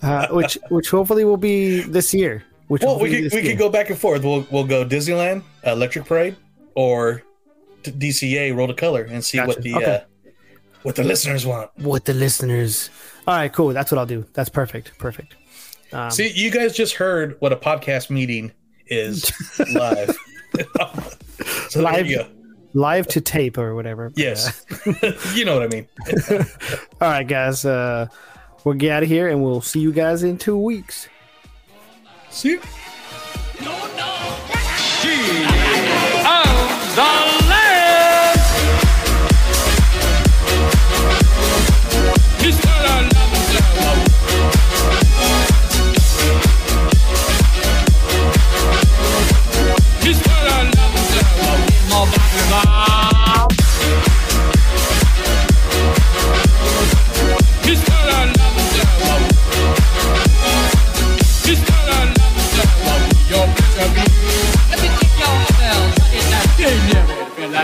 [0.00, 2.44] uh, which which hopefully will be this year.
[2.72, 4.24] Which Well, we could we could go back and forth.
[4.24, 6.36] We'll we'll go Disneyland, Electric Parade,
[6.74, 7.22] or
[7.82, 9.48] t- DCA World of Color, and see Gotcha.
[9.48, 9.94] what the Okay.
[9.96, 10.00] uh,
[10.82, 11.70] what the listeners want.
[11.76, 12.88] what the listeners.
[13.28, 13.74] All right, cool.
[13.74, 14.24] That's what I'll do.
[14.32, 14.96] That's perfect.
[14.98, 15.36] Perfect.
[15.92, 18.52] Um, See, you guys just heard what a podcast meeting
[18.86, 19.30] is
[19.74, 20.16] live.
[21.68, 22.28] so Live- there you go.
[22.72, 24.08] live to tape or whatever.
[24.08, 24.64] But, Yes,
[25.34, 25.86] you know what I mean.
[27.02, 27.66] all right, guys.
[27.66, 28.06] Uh,
[28.64, 31.06] we'll get out of here, and we'll see you guys in two weeks.
[32.32, 32.60] See you.
[36.24, 37.21] of the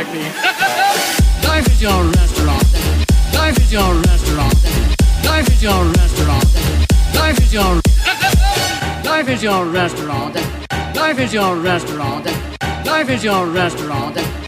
[0.04, 1.44] like.
[1.44, 2.64] Life is your restaurant.
[3.34, 4.54] Life is your restaurant.
[5.24, 6.48] Life is your restaurant.
[7.14, 7.80] Life is your
[9.04, 10.34] Life is your restaurant.
[10.94, 12.26] Life is your restaurant.
[12.84, 14.47] Life is your restaurant.